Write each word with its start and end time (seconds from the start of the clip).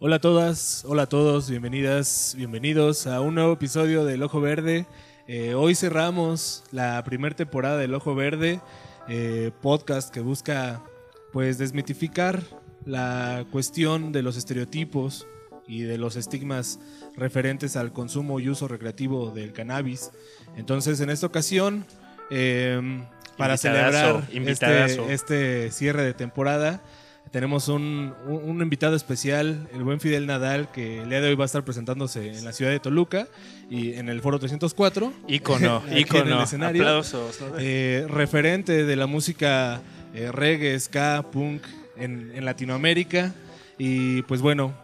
Hola 0.00 0.16
a 0.16 0.20
todas, 0.20 0.84
hola 0.86 1.02
a 1.02 1.08
todos, 1.08 1.50
bienvenidas, 1.50 2.34
bienvenidos 2.36 3.08
a 3.08 3.20
un 3.20 3.34
nuevo 3.34 3.54
episodio 3.54 4.04
del 4.04 4.22
Ojo 4.22 4.40
Verde. 4.40 4.86
Eh, 5.26 5.54
hoy 5.54 5.74
cerramos 5.74 6.62
la 6.70 7.02
primera 7.02 7.34
temporada 7.34 7.78
del 7.78 7.92
Ojo 7.94 8.14
Verde, 8.14 8.60
eh, 9.08 9.50
podcast 9.60 10.14
que 10.14 10.20
busca 10.20 10.84
pues 11.32 11.58
desmitificar 11.58 12.44
la 12.84 13.44
cuestión 13.50 14.12
de 14.12 14.22
los 14.22 14.36
estereotipos 14.36 15.26
y 15.66 15.82
de 15.82 15.98
los 15.98 16.14
estigmas 16.14 16.78
referentes 17.16 17.74
al 17.74 17.92
consumo 17.92 18.38
y 18.38 18.48
uso 18.48 18.68
recreativo 18.68 19.32
del 19.32 19.52
cannabis. 19.52 20.12
Entonces, 20.56 21.00
en 21.00 21.10
esta 21.10 21.26
ocasión, 21.26 21.84
eh, 22.30 23.02
para 23.36 23.54
Invitadazo, 23.54 23.98
celebrar 23.98 24.32
invitadazo. 24.32 25.10
este, 25.10 25.12
este 25.12 25.70
cierre 25.72 26.04
de 26.04 26.14
temporada, 26.14 26.84
tenemos 27.30 27.68
un, 27.68 28.14
invitado 28.60 28.96
especial, 28.96 29.68
el 29.72 29.84
buen 29.84 30.00
Fidel 30.00 30.26
Nadal, 30.26 30.70
que 30.70 31.02
el 31.02 31.08
día 31.08 31.20
de 31.20 31.28
hoy 31.28 31.34
va 31.34 31.44
a 31.44 31.46
estar 31.46 31.64
presentándose 31.64 32.36
en 32.36 32.44
la 32.44 32.52
ciudad 32.52 32.70
de 32.70 32.80
Toluca 32.80 33.28
y 33.70 33.94
en 33.94 34.08
el 34.08 34.20
Foro 34.20 34.38
304. 34.38 35.12
Ícono, 35.28 35.82
ícono. 35.96 36.40
Aplausos. 36.40 37.40
¿no? 37.40 37.58
Eh, 37.58 38.06
referente 38.08 38.84
de 38.84 38.96
la 38.96 39.06
música 39.06 39.80
eh, 40.14 40.30
reggae, 40.32 40.78
ska, 40.78 41.24
punk 41.30 41.62
en, 41.96 42.32
en 42.34 42.44
Latinoamérica. 42.44 43.34
Y 43.78 44.22
pues 44.22 44.40
bueno, 44.40 44.74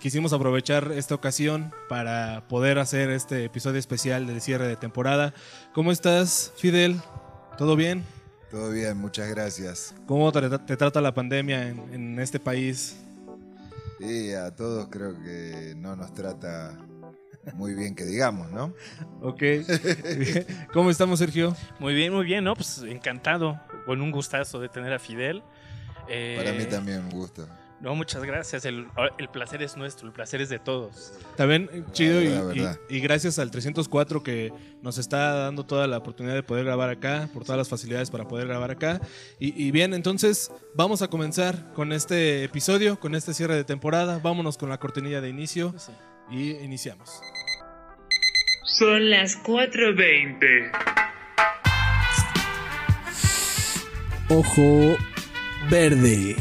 quisimos 0.00 0.32
aprovechar 0.32 0.92
esta 0.92 1.14
ocasión 1.14 1.72
para 1.88 2.44
poder 2.48 2.78
hacer 2.78 3.10
este 3.10 3.44
episodio 3.44 3.78
especial 3.78 4.26
del 4.26 4.40
cierre 4.40 4.66
de 4.66 4.76
temporada. 4.76 5.34
¿Cómo 5.72 5.92
estás, 5.92 6.52
Fidel? 6.56 7.00
¿Todo 7.56 7.76
bien? 7.76 8.04
Todo 8.52 8.70
bien, 8.70 8.98
muchas 8.98 9.30
gracias. 9.30 9.94
¿Cómo 10.06 10.30
te, 10.30 10.46
te 10.58 10.76
trata 10.76 11.00
la 11.00 11.14
pandemia 11.14 11.70
en, 11.70 11.94
en 11.94 12.18
este 12.20 12.38
país? 12.38 12.98
Y 13.98 14.32
a 14.32 14.54
todos 14.54 14.88
creo 14.90 15.18
que 15.22 15.74
no 15.74 15.96
nos 15.96 16.12
trata 16.12 16.76
muy 17.54 17.74
bien 17.74 17.94
que 17.94 18.04
digamos, 18.04 18.50
¿no? 18.52 18.74
Ok. 19.22 19.42
¿Cómo 20.74 20.90
estamos, 20.90 21.18
Sergio? 21.18 21.56
Muy 21.78 21.94
bien, 21.94 22.12
muy 22.12 22.26
bien, 22.26 22.44
¿no? 22.44 22.54
Pues 22.54 22.82
encantado, 22.86 23.58
con 23.86 24.02
un 24.02 24.10
gustazo 24.10 24.60
de 24.60 24.68
tener 24.68 24.92
a 24.92 24.98
Fidel. 24.98 25.42
Eh, 26.08 26.34
Para 26.36 26.52
mí 26.52 26.66
también 26.66 27.04
un 27.04 27.10
gusto. 27.10 27.48
No, 27.82 27.96
muchas 27.96 28.22
gracias. 28.22 28.64
El, 28.64 28.86
el 29.18 29.28
placer 29.28 29.60
es 29.60 29.76
nuestro, 29.76 30.06
el 30.06 30.12
placer 30.12 30.40
es 30.40 30.48
de 30.48 30.60
todos. 30.60 31.14
También 31.36 31.68
eh, 31.72 31.82
chido 31.90 32.22
y, 32.22 32.28
La 32.28 32.42
verdad. 32.44 32.78
y- 32.88 32.96
y 32.98 33.00
gracias 33.00 33.40
al 33.40 33.50
304 33.50 34.22
que 34.22 34.52
nos 34.82 34.98
está 34.98 35.32
dando 35.34 35.66
toda 35.66 35.88
la 35.88 35.98
oportunidad 35.98 36.34
de 36.34 36.44
poder 36.44 36.64
grabar 36.64 36.90
acá, 36.90 37.28
por 37.34 37.42
todas 37.44 37.58
las 37.58 37.68
facilidades 37.68 38.08
para 38.10 38.28
poder 38.28 38.46
grabar 38.46 38.70
acá. 38.70 39.00
Y, 39.40 39.60
y 39.66 39.72
bien, 39.72 39.94
entonces 39.94 40.52
vamos 40.76 41.02
a 41.02 41.08
comenzar 41.08 41.72
con 41.74 41.92
este 41.92 42.44
episodio, 42.44 43.00
con 43.00 43.16
este 43.16 43.34
cierre 43.34 43.56
de 43.56 43.64
temporada. 43.64 44.20
Vámonos 44.22 44.56
con 44.56 44.68
la 44.68 44.78
cortinilla 44.78 45.20
de 45.20 45.28
inicio 45.30 45.74
y 46.30 46.52
iniciamos. 46.52 47.20
Son 48.64 49.10
las 49.10 49.36
4.20. 49.42 50.70
Ojo 54.28 54.96
verde. 55.68 56.36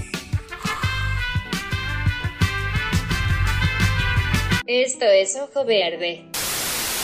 Esto 4.73 5.03
es 5.03 5.35
Ojo 5.35 5.65
Verde. 5.65 6.23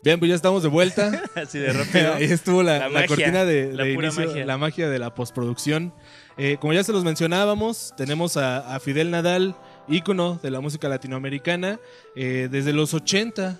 Bien, 0.01 0.17
pues 0.19 0.29
ya 0.29 0.35
estamos 0.35 0.63
de 0.63 0.69
vuelta. 0.69 1.21
Así 1.35 1.59
de 1.59 1.73
rápido. 1.73 2.13
Ahí 2.15 2.23
estuvo 2.23 2.63
la, 2.63 2.77
La 2.79 2.87
la 2.87 2.89
magia, 2.93 3.07
cortina 3.07 3.43
de, 3.43 3.73
la 3.73 3.83
de 3.83 3.93
pura 3.93 4.07
inicio, 4.07 4.25
magia. 4.27 4.45
la 4.45 4.57
magia 4.57 4.89
de 4.89 4.99
la 4.99 5.13
postproducción. 5.13 5.93
Eh, 6.37 6.55
como 6.61 6.71
ya 6.71 6.81
se 6.85 6.93
los 6.93 7.03
mencionábamos, 7.03 7.93
tenemos 7.97 8.37
a, 8.37 8.73
a 8.73 8.79
Fidel 8.79 9.11
Nadal, 9.11 9.53
ícono 9.89 10.39
de 10.41 10.49
la 10.49 10.61
música 10.61 10.87
latinoamericana, 10.87 11.81
eh, 12.15 12.47
desde 12.49 12.71
los 12.71 12.93
80, 12.93 13.59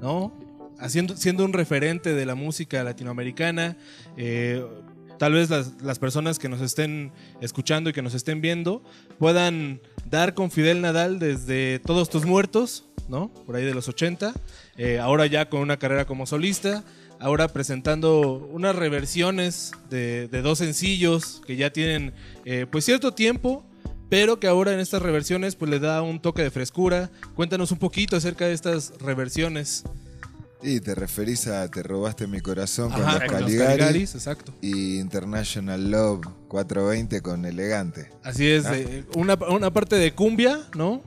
¿no? 0.00 0.32
Haciendo, 0.78 1.14
siendo 1.14 1.44
un 1.44 1.52
referente 1.52 2.14
de 2.14 2.24
la 2.24 2.36
música 2.36 2.82
latinoamericana. 2.84 3.76
eh, 4.16 4.64
tal 5.18 5.32
vez 5.32 5.50
las, 5.50 5.82
las 5.82 5.98
personas 5.98 6.38
que 6.38 6.48
nos 6.48 6.60
estén 6.60 7.12
escuchando 7.40 7.90
y 7.90 7.92
que 7.92 8.02
nos 8.02 8.14
estén 8.14 8.40
viendo 8.40 8.82
puedan 9.18 9.80
dar 10.10 10.34
con 10.34 10.50
Fidel 10.50 10.80
Nadal 10.80 11.18
desde 11.18 11.78
Todos 11.80 12.08
tus 12.10 12.24
muertos, 12.24 12.84
¿no? 13.08 13.32
Por 13.46 13.56
ahí 13.56 13.64
de 13.64 13.74
los 13.74 13.88
80. 13.88 14.32
eh, 14.76 14.98
ahora 14.98 15.26
ya 15.26 15.48
con 15.48 15.60
una 15.60 15.78
carrera 15.78 16.04
como 16.04 16.26
solista. 16.26 16.84
Ahora 17.18 17.48
presentando 17.48 18.46
unas 18.52 18.76
reversiones 18.76 19.72
de, 19.88 20.28
de 20.28 20.42
dos 20.42 20.58
sencillos 20.58 21.40
que 21.46 21.56
ya 21.56 21.70
tienen 21.70 22.12
eh, 22.44 22.66
pues 22.70 22.84
cierto 22.84 23.12
tiempo, 23.14 23.64
pero 24.10 24.38
que 24.38 24.46
ahora 24.48 24.74
en 24.74 24.80
estas 24.80 25.00
reversiones 25.00 25.56
pues 25.56 25.70
le 25.70 25.78
da 25.78 26.02
un 26.02 26.20
toque 26.20 26.42
de 26.42 26.50
frescura. 26.50 27.10
Cuéntanos 27.34 27.72
un 27.72 27.78
poquito 27.78 28.16
acerca 28.16 28.46
de 28.46 28.52
estas 28.52 28.92
reversiones. 29.00 29.84
Y 30.62 30.80
te 30.80 30.94
referís 30.94 31.46
a 31.48 31.68
Te 31.70 31.82
robaste 31.82 32.26
mi 32.26 32.40
corazón 32.40 32.90
con 32.90 33.02
los 33.02 33.10
con 33.14 33.22
los 33.22 33.30
Caligari 33.32 33.78
Caligaris, 33.78 34.14
exacto. 34.14 34.52
y 34.62 34.98
International 34.98 35.90
Love 35.90 36.24
420 36.48 37.20
con 37.20 37.44
Elegante. 37.44 38.10
Así 38.24 38.48
es, 38.48 38.64
Ah. 38.66 38.76
eh, 38.76 39.04
una, 39.14 39.34
una 39.48 39.70
parte 39.72 39.96
de 39.96 40.14
cumbia, 40.14 40.60
¿no? 40.74 41.02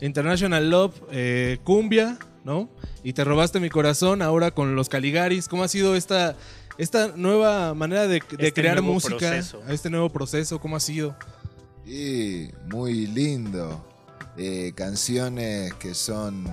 International 0.00 0.68
Love, 0.70 0.94
eh, 1.12 1.58
cumbia, 1.64 2.18
¿no? 2.44 2.68
Y 3.02 3.12
te 3.12 3.24
robaste 3.24 3.60
mi 3.60 3.68
corazón 3.70 4.22
ahora 4.22 4.50
con 4.52 4.74
los 4.74 4.88
Caligaris. 4.88 5.48
¿Cómo 5.48 5.62
ha 5.64 5.68
sido 5.68 5.94
esta, 5.96 6.34
esta 6.78 7.08
nueva 7.14 7.74
manera 7.74 8.02
de, 8.08 8.20
de 8.20 8.48
Este 8.48 8.52
crear 8.54 8.80
música? 8.82 9.16
proceso. 9.18 9.62
Este 9.68 9.90
nuevo 9.90 10.08
proceso, 10.10 10.58
¿cómo 10.58 10.76
ha 10.76 10.80
sido? 10.80 11.14
Y 11.86 12.48
muy 12.70 13.06
lindo. 13.06 13.84
Eh, 14.36 14.72
canciones 14.74 15.72
que 15.74 15.94
son 15.94 16.44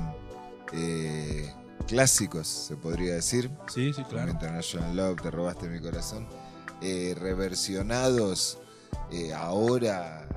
eh, 0.73 1.49
clásicos, 1.85 2.47
se 2.47 2.75
podría 2.75 3.15
decir. 3.15 3.49
Sí, 3.67 3.93
sí, 3.93 4.03
como 4.03 4.09
claro. 4.09 4.31
International 4.31 4.95
Love, 4.95 5.21
Te 5.21 5.31
robaste 5.31 5.67
mi 5.67 5.79
corazón, 5.79 6.27
eh, 6.81 7.15
reversionados 7.19 8.57
eh, 9.11 9.33
ahora 9.33 10.27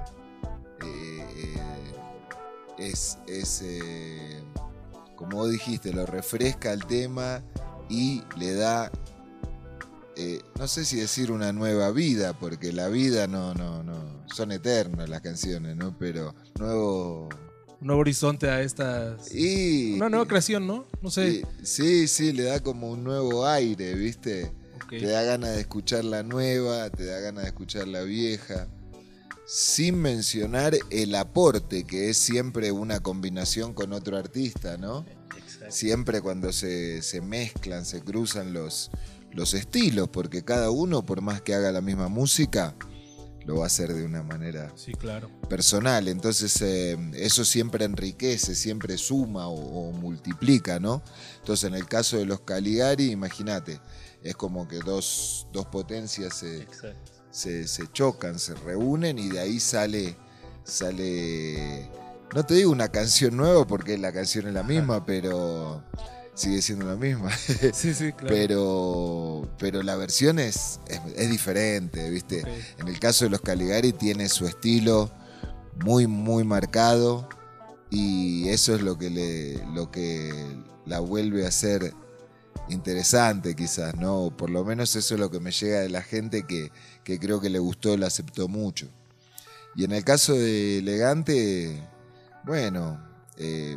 eh, 0.83 1.57
es, 2.79 3.19
es, 3.27 3.65
como 5.17 5.39
vos 5.39 5.51
dijiste, 5.51 5.93
lo 5.93 6.07
refresca 6.07 6.73
el 6.73 6.85
tema 6.85 7.43
y 7.89 8.23
le 8.37 8.55
da, 8.55 8.91
no 10.59 10.69
sé 10.69 10.85
si 10.85 10.97
decir 10.97 11.33
una 11.33 11.53
nueva 11.53 11.91
vida, 11.91 12.39
porque 12.39 12.73
la 12.73 12.89
vida 12.89 13.27
no, 13.27 13.55
no, 13.55 13.83
no, 13.83 14.25
son 14.27 14.53
eternas 14.53 15.09
las 15.09 15.21
canciones, 15.21 15.77
¿no? 15.77 15.97
Pero 15.99 16.35
nuevo... 16.59 17.29
Un 17.85 17.89
nuevo 17.89 18.01
horizonte 18.01 18.49
a 18.49 18.63
estas... 18.63 19.31
Y, 19.35 19.93
Una 19.97 20.09
nueva 20.09 20.27
creación, 20.27 20.67
¿no? 20.67 20.87
No 21.03 21.11
sé. 21.11 21.29
y- 21.29 21.43
sí, 21.67 22.09
sí, 22.09 22.33
le 22.33 22.45
da 22.45 22.61
como 22.61 22.91
un 22.91 23.05
nuevo 23.05 23.47
aire, 23.47 23.93
¿viste? 23.93 24.51
Te 24.89 25.05
da 25.05 25.23
ganas 25.23 25.55
de 25.55 25.61
escuchar 25.61 26.03
la 26.03 26.23
nueva, 26.23 26.89
te 26.89 27.05
da 27.05 27.21
ganas 27.21 27.43
de 27.43 27.49
escuchar 27.51 27.87
la 27.87 28.01
vieja. 28.01 28.69
Sin 29.47 29.99
mencionar 29.99 30.75
el 30.89 31.15
aporte, 31.15 31.85
que 31.85 32.09
es 32.09 32.17
siempre 32.17 32.73
una 32.73 33.01
combinación 33.01 33.75
con 33.75 33.93
otro 33.93 34.17
artista, 34.17 34.79
¿no? 34.79 35.05
Exacto. 35.37 35.67
Siempre 35.69 36.23
cuando 36.23 36.55
se, 36.55 37.03
se 37.03 37.21
mezclan, 37.21 37.85
se 37.85 38.01
cruzan 38.01 38.55
los, 38.55 38.91
los 39.31 39.53
estilos, 39.53 40.09
porque 40.09 40.43
cada 40.43 40.71
uno, 40.71 41.05
por 41.05 41.21
más 41.21 41.43
que 41.43 41.55
haga 41.55 41.71
la 41.71 41.83
misma 41.83 42.09
música, 42.09 42.75
lo 43.47 43.57
va 43.59 43.65
a 43.65 43.67
hacer 43.67 43.93
de 43.93 44.05
una 44.05 44.23
manera 44.23 44.73
Sí, 44.77 44.93
claro. 44.93 45.29
personal. 45.49 46.09
Entonces 46.09 46.61
eh, 46.63 46.97
eso 47.15 47.45
siempre 47.45 47.85
enriquece, 47.85 48.55
siempre 48.55 48.97
suma 48.99 49.49
o, 49.49 49.55
o 49.89 49.93
multiplica, 49.93 50.81
¿no? 50.81 51.03
Entonces 51.41 51.69
en 51.69 51.75
el 51.75 51.87
caso 51.87 52.17
de 52.17 52.25
los 52.27 52.41
Caligari, 52.41 53.11
imagínate, 53.11 53.81
es 54.23 54.35
como 54.37 54.67
que 54.67 54.79
dos, 54.79 55.47
dos 55.53 55.67
potencias 55.67 56.43
se, 57.31 57.67
se 57.69 57.93
chocan, 57.93 58.39
se 58.39 58.55
reúnen 58.55 59.19
y 59.19 59.29
de 59.29 59.41
ahí 59.41 59.61
sale, 59.61 60.17
sale, 60.65 61.91
no 62.35 62.45
te 62.45 62.55
digo 62.55 62.71
una 62.71 62.89
canción 62.89 63.37
nueva 63.37 63.67
porque 63.67 63.99
la 63.99 64.13
canción 64.13 64.47
es 64.49 64.55
la 64.55 64.63
misma, 64.63 65.05
pero 65.05 65.83
sigue 66.35 66.63
siendo 66.63 66.87
la 66.87 66.97
misma. 66.97 67.31
Sí, 67.73 67.95
sí, 67.95 68.13
claro. 68.13 68.35
Pero, 68.35 69.49
pero 69.59 69.83
la 69.83 69.97
versión 69.97 70.39
es, 70.39 70.81
es, 70.89 71.01
es 71.17 71.31
diferente, 71.31 72.11
¿viste? 72.11 72.43
En 72.79 72.89
el 72.89 72.99
caso 72.99 73.25
de 73.25 73.31
los 73.31 73.41
Caligari 73.41 73.93
tiene 73.93 74.29
su 74.29 74.47
estilo 74.47 75.11
muy, 75.83 76.07
muy 76.07 76.45
marcado 76.45 77.29
y 77.91 78.49
eso 78.49 78.75
es 78.75 78.83
lo 78.83 78.99
que, 78.99 79.11
le, 79.11 79.65
lo 79.75 79.91
que 79.91 80.33
la 80.87 81.01
vuelve 81.01 81.47
a 81.47 81.51
ser 81.51 81.95
interesante 82.69 83.55
quizás, 83.55 83.95
¿no? 83.97 84.33
Por 84.37 84.51
lo 84.51 84.65
menos 84.65 84.95
eso 84.97 85.15
es 85.15 85.21
lo 85.21 85.31
que 85.31 85.41
me 85.41 85.51
llega 85.51 85.81
de 85.81 85.91
la 85.91 86.03
gente 86.03 86.45
que, 86.45 86.71
que 87.03 87.19
creo 87.19 87.41
que 87.41 87.51
le 87.51 87.59
gustó, 87.59 87.97
la 87.97 88.07
aceptó 88.07 88.49
mucho. 88.49 88.89
Y 89.77 89.85
en 89.85 89.93
el 89.93 90.05
caso 90.05 90.35
de 90.35 90.79
Elegante, 90.79 91.83
bueno, 92.45 93.01
eh, 93.37 93.77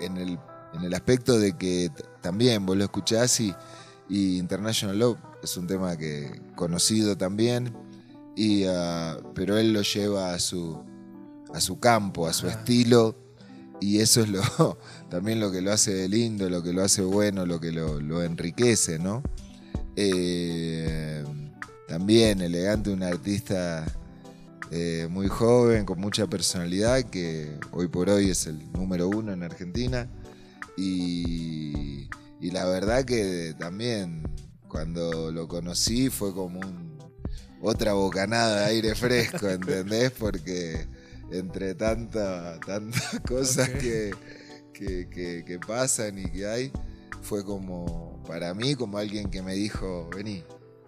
en, 0.00 0.16
el, 0.16 0.38
en 0.74 0.84
el 0.84 0.94
aspecto 0.94 1.38
de 1.38 1.56
que 1.56 1.90
también 2.20 2.66
vos 2.66 2.76
lo 2.76 2.84
escuchás 2.84 3.40
y, 3.40 3.54
y 4.08 4.38
International 4.38 4.98
Love 4.98 5.18
es 5.42 5.56
un 5.56 5.66
tema 5.66 5.96
que 5.96 6.40
conocido 6.54 7.16
también, 7.16 7.72
y, 8.34 8.64
ah, 8.64 9.18
pero 9.34 9.56
él 9.56 9.72
lo 9.72 9.82
lleva 9.82 10.34
a 10.34 10.38
su, 10.38 10.82
a 11.54 11.60
su 11.60 11.78
campo, 11.78 12.26
a 12.26 12.32
su 12.32 12.48
estilo, 12.48 13.16
y 13.80 14.00
eso 14.00 14.22
es 14.22 14.28
lo, 14.28 14.78
también 15.10 15.40
lo 15.40 15.50
que 15.50 15.60
lo 15.60 15.72
hace 15.72 16.08
lindo, 16.08 16.48
lo 16.50 16.62
que 16.62 16.72
lo 16.72 16.82
hace 16.82 17.02
bueno, 17.02 17.46
lo 17.46 17.60
que 17.60 17.72
lo, 17.72 18.00
lo 18.00 18.22
enriquece, 18.22 18.98
¿no? 18.98 19.22
Eh, 19.96 21.24
también 21.88 22.42
elegante, 22.42 22.90
un 22.90 23.02
artista 23.02 23.86
eh, 24.70 25.06
muy 25.10 25.28
joven, 25.28 25.84
con 25.84 26.00
mucha 26.00 26.26
personalidad, 26.26 27.02
que 27.04 27.58
hoy 27.70 27.88
por 27.88 28.10
hoy 28.10 28.30
es 28.30 28.46
el 28.46 28.70
número 28.72 29.08
uno 29.08 29.32
en 29.32 29.42
Argentina. 29.42 30.08
Y, 30.76 32.08
y 32.40 32.50
la 32.50 32.66
verdad 32.66 33.04
que 33.04 33.54
también 33.58 34.22
cuando 34.68 35.30
lo 35.32 35.48
conocí 35.48 36.10
fue 36.10 36.34
como 36.34 36.60
un, 36.60 36.98
otra 37.62 37.94
bocanada 37.94 38.60
de 38.60 38.64
aire 38.66 38.94
fresco, 38.94 39.48
¿entendés? 39.48 40.10
Porque 40.12 40.86
entre 41.32 41.74
tanta- 41.74 42.58
tantas 42.60 43.20
cosas 43.26 43.68
Ok. 43.70 43.78
que, 43.80 44.10
que, 44.74 45.08
que- 45.08 45.44
que 45.46 45.58
pasan 45.58 46.18
y 46.18 46.30
que 46.30 46.46
hay, 46.46 46.72
fue 47.22 47.44
como, 47.44 48.22
para 48.26 48.54
mí, 48.54 48.74
como 48.74 48.98
alguien 48.98 49.30
que 49.30 49.42
me 49.42 49.54
dijo, 49.54 50.08
vení, 50.14 50.44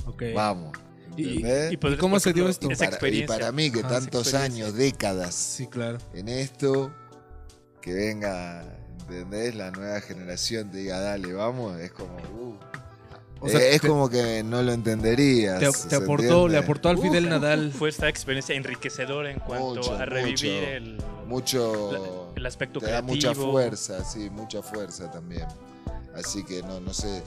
Ok. 0.06 0.22
vamos. 0.34 0.76
Y- 1.16 1.44
y 1.72 1.76
podrías, 1.78 1.98
cómo 2.00 2.20
se 2.20 2.32
dio 2.32 2.48
esto? 2.48 2.68
Y 2.68 2.74
Esa 2.74 2.90
para, 2.90 3.08
y 3.08 3.26
para 3.26 3.50
mí, 3.50 3.70
que 3.72 3.80
Ah, 3.80 3.88
tantos 3.88 4.34
años, 4.34 4.74
décadas 4.74 5.34
Sí, 5.34 5.66
claro. 5.66 5.98
en 6.14 6.28
esto, 6.28 6.94
que 7.82 7.92
venga, 7.92 8.77
¿entendés? 9.00 9.54
La 9.54 9.70
nueva 9.70 10.00
generación 10.00 10.70
te 10.70 10.78
diga, 10.78 11.00
dale, 11.00 11.32
vamos, 11.32 11.78
es 11.80 11.92
como, 11.92 12.16
uh. 12.16 12.56
O 13.40 13.48
sea, 13.48 13.60
Eh, 13.60 13.74
es 13.76 13.80
te- 13.82 13.88
como 13.88 14.08
que 14.10 14.42
no 14.42 14.62
lo 14.62 14.72
entenderías. 14.72 15.60
Te, 15.60 15.70
¿se 15.72 15.88
te 15.88 15.94
aportó, 15.96 16.22
entiende? 16.24 16.48
le 16.50 16.58
aportó 16.58 16.88
al 16.88 16.98
Fidel 16.98 17.24
Uf, 17.26 17.30
Nadal. 17.30 17.72
Fue 17.72 17.88
esta 17.88 18.08
experiencia 18.08 18.56
enriquecedora 18.56 19.30
en 19.30 19.38
cuanto 19.38 19.76
Mucho, 19.76 19.94
a 19.94 20.04
revivir 20.04 20.32
mucho. 20.60 20.66
el, 20.68 20.98
mucho. 21.28 21.92
la- 21.92 22.32
el 22.40 22.46
aspecto 22.46 22.80
te 22.80 22.86
da 22.86 23.00
creativo. 23.02 23.14
mucha 23.14 23.34
fuerza, 23.34 24.04
sí, 24.04 24.28
mucha 24.30 24.60
fuerza 24.62 25.08
también. 25.10 25.46
Así 26.16 26.44
que 26.44 26.62
no, 26.62 26.80
no 26.80 26.92
sé 26.92 27.22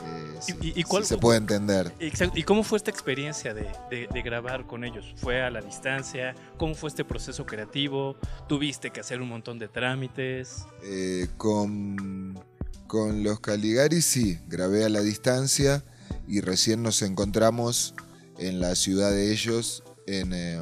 eh, 0.00 0.38
si, 0.40 0.52
¿Y- 0.60 1.04
se 1.04 1.18
puede 1.18 1.38
entender. 1.38 1.92
Exacto. 2.00 2.38
¿Y 2.38 2.42
cómo 2.42 2.62
fue 2.62 2.78
esta 2.78 2.90
experiencia 2.90 3.54
de, 3.54 3.62
de- 3.90 4.08
de 4.12 4.22
grabar 4.22 4.66
con 4.66 4.84
ellos? 4.84 5.12
¿Fue 5.16 5.42
a 5.42 5.50
la 5.50 5.60
distancia? 5.60 6.34
¿Cómo 6.58 6.74
fue 6.74 6.88
este 6.88 7.04
proceso 7.04 7.44
creativo? 7.46 8.16
¿Tuviste 8.48 8.90
que 8.90 9.00
hacer 9.00 9.20
un 9.20 9.28
montón 9.28 9.58
de 9.58 9.68
trámites? 9.68 10.64
Eh, 10.84 11.28
con, 11.36 12.38
con 12.86 13.22
los 13.22 13.40
Caligari 13.40 14.02
sí, 14.02 14.38
grabé 14.48 14.84
a 14.84 14.88
la 14.88 15.00
distancia 15.00 15.84
y 16.26 16.40
recién 16.40 16.82
nos 16.82 17.02
encontramos 17.02 17.94
en 18.38 18.60
la 18.60 18.74
ciudad 18.74 19.10
de 19.10 19.32
ellos, 19.32 19.84
en, 20.06 20.32
eh, 20.32 20.58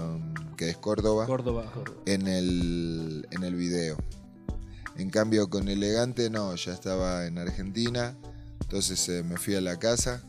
que 0.57 0.69
es 0.71 0.77
Córdoba, 0.77 1.25
Córdoba. 1.27 1.73
en 2.07 2.27
el, 2.29 3.27
en 3.31 3.43
el 3.45 3.55
video. 3.55 3.97
En 4.97 5.09
cambio 5.09 5.49
con 5.49 5.69
Elegante 5.69 6.29
no, 6.29 6.55
ya 6.57 6.75
estaba 6.75 7.27
en 7.27 7.39
Argentina, 7.39 8.17
entonces 8.71 9.09
eh, 9.09 9.25
me 9.25 9.37
fui 9.37 9.57
a 9.57 9.61
la 9.61 9.81
casa 9.81 10.23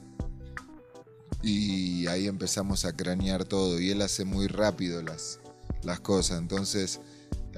y 1.44 2.08
ahí 2.08 2.26
empezamos 2.26 2.86
a 2.86 2.92
cranear 2.92 3.46
todo 3.46 3.80
y 3.80 3.92
él 3.92 4.02
hace 4.02 4.26
muy 4.26 4.48
rápido 4.48 5.04
las, 5.04 5.40
las 5.84 6.00
cosas, 6.00 6.40
entonces 6.40 7.00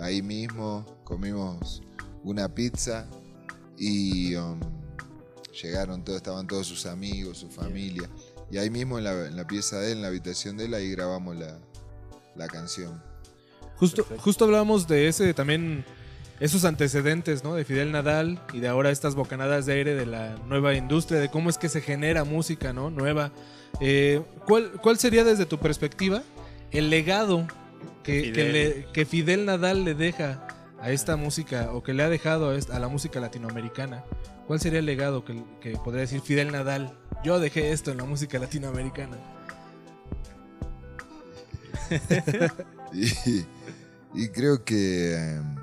ahí 0.02 0.22
mismo 0.22 0.86
comimos 1.06 1.82
una 2.26 2.54
pizza 2.54 3.08
y 3.78 4.36
um, 4.36 4.60
llegaron 5.62 6.04
todos, 6.04 6.18
estaban 6.18 6.48
todos 6.48 6.68
sus 6.68 6.86
amigos, 6.86 7.38
su 7.38 7.50
familia 7.50 8.10
y 8.52 8.58
ahí 8.58 8.70
mismo 8.70 8.98
en 8.98 9.06
la, 9.06 9.28
en 9.28 9.38
la 9.38 9.48
pieza 9.48 9.80
de 9.80 9.94
él, 9.94 9.98
en 10.00 10.02
la 10.02 10.10
habitación 10.10 10.58
de 10.58 10.66
él, 10.66 10.74
ahí 10.74 10.92
grabamos 10.92 11.38
la, 11.38 11.62
la 12.36 12.48
canción. 12.48 13.02
Justo, 13.78 14.04
Perfecto. 14.04 14.22
justo 14.22 14.44
hablábamos 14.44 14.86
de 14.86 15.08
ese 15.08 15.34
también, 15.34 15.86
esos 16.40 16.66
antecedentes, 16.66 17.44
¿no? 17.44 17.54
De 17.56 17.64
Fidel 17.66 17.92
Nadal 17.92 18.42
y 18.54 18.60
de 18.60 18.68
ahora 18.68 18.90
estas 18.92 19.16
bocanadas 19.16 19.66
de 19.66 19.74
aire 19.74 19.96
de 19.96 20.06
la 20.06 20.36
nueva 20.48 20.74
industria, 20.74 21.20
de 21.20 21.30
cómo 21.30 21.50
es 21.50 21.58
que 21.58 21.70
se 21.70 21.82
genera 21.82 22.24
música, 22.24 22.74
¿no? 22.74 22.90
Nueva. 22.90 23.32
Eh, 23.80 24.22
¿cuál, 24.46 24.72
¿Cuál 24.82 24.98
sería 25.00 25.24
desde 25.24 25.46
tu 25.46 25.58
perspectiva 25.60 26.22
el 26.72 26.90
legado 26.90 27.48
que, 28.04 28.24
que, 28.24 28.32
Fidel. 28.32 28.52
le- 28.54 28.86
que 28.94 29.06
Fidel 29.06 29.46
Nadal 29.46 29.84
le 29.86 29.94
deja 29.96 30.48
a 30.82 30.92
esta 30.92 31.16
música 31.16 31.70
o 31.72 31.82
que 31.84 31.94
le 31.94 32.04
ha 32.04 32.10
dejado 32.10 32.50
a, 32.50 32.56
esta- 32.56 32.76
a 32.76 32.80
la 32.80 32.88
música 32.88 33.20
latinoamericana? 33.20 34.04
¿Cuál 34.48 34.60
sería 34.60 34.80
el 34.80 34.86
legado 34.86 35.24
que, 35.24 35.42
que 35.62 35.72
podría 35.78 36.02
decir 36.02 36.20
Fidel 36.22 36.52
Nadal? 36.52 36.92
Yo 37.24 37.40
dejé 37.40 37.72
esto 37.72 37.92
en 37.92 37.98
la 37.98 38.04
música 38.06 38.38
latinoamericana. 38.40 39.18
Y, 42.94 43.46
y 44.14 44.28
creo 44.30 44.64
que, 44.64 45.16
em, 45.16 45.56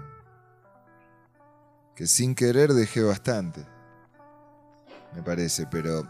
que 2.00 2.06
sin 2.06 2.34
querer 2.34 2.70
dejé 2.70 3.02
bastante, 3.02 3.60
me 5.14 5.22
parece, 5.22 5.66
pero 5.70 6.08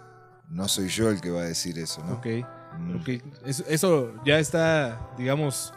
no 0.49 0.69
soy 0.69 0.87
yo 0.87 1.11
el 1.11 1.21
que 1.21 1.31
va 1.31 1.41
a 1.41 1.47
decir 1.47 1.77
eso, 1.81 2.01
¿no? 2.05 2.13
Ok. 2.13 2.27
Mm. 2.79 2.97
Eso, 3.45 3.65
eso 3.67 4.15
ya 4.25 4.39
está, 4.39 5.11
digamos, 5.19 5.75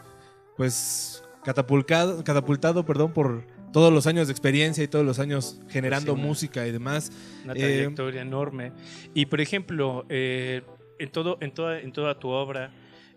pues 0.56 1.20
catapultado, 1.44 2.22
catapultado, 2.22 2.86
perdón, 2.86 3.12
por 3.12 3.44
todos 3.72 3.92
los 3.92 4.06
años 4.06 4.28
de 4.28 4.32
experiencia 4.32 4.84
y 4.84 4.86
todos 4.86 5.04
los 5.04 5.18
años 5.18 5.60
generando 5.68 6.14
Sí, 6.14 6.20
música 6.20 6.64
y 6.64 6.70
demás. 6.70 7.10
Una 7.42 7.54
Eh, 7.54 7.56
trayectoria 7.56 8.22
enorme. 8.22 8.70
Y 9.14 9.26
por 9.26 9.40
ejemplo, 9.40 10.06
eh, 10.10 10.62
en, 11.00 11.10
todo, 11.10 11.38
en, 11.40 11.52
toda, 11.52 11.80
en 11.80 11.90
toda 11.90 12.20
tu 12.20 12.28
obra, 12.28 12.70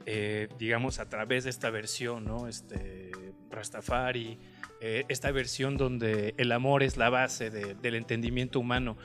eh, 0.08 0.48
digamos, 0.58 0.98
a 0.98 1.08
través 1.08 1.44
de 1.44 1.52
esta 1.52 1.70
versión, 1.70 2.26
¿no? 2.26 2.48
Este, 2.48 3.12
Rastafari, 3.52 4.40
eh, 4.82 5.06
esta 5.10 5.32
versión 5.32 5.78
donde 5.78 6.34
el 6.38 6.52
amor 6.52 6.84
es 6.84 6.98
la 6.98 7.10
base 7.10 7.50
de- 7.50 7.74
del 7.76 7.96
entendimiento 7.96 8.60
humano. 8.60 8.98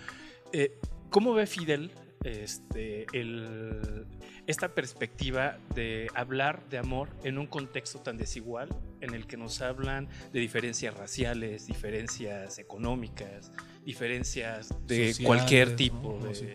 Eh, 0.53 0.79
¿Cómo 1.11 1.35
ve 1.35 1.47
Fidel 1.47 1.91
este, 2.25 3.07
el- 3.13 4.07
esta 4.47 4.75
perspectiva 4.75 5.59
de 5.75 6.09
hablar 6.15 6.69
de 6.69 6.79
amor 6.79 7.09
en 7.25 7.37
un 7.39 7.47
contexto 7.47 7.99
tan 8.01 8.17
desigual 8.17 8.69
en 9.01 9.15
el 9.15 9.27
que 9.27 9.37
nos 9.37 9.61
hablan 9.61 10.09
de 10.33 10.39
diferencias 10.41 10.95
raciales, 10.97 11.67
diferencias 11.67 12.59
económicas, 12.59 13.51
diferencias 13.85 14.69
de 14.87 15.09
Sociales, 15.13 15.27
cualquier 15.27 15.75
tipo 15.77 16.17
No, 16.21 16.27
de- 16.29 16.35
sí. 16.35 16.47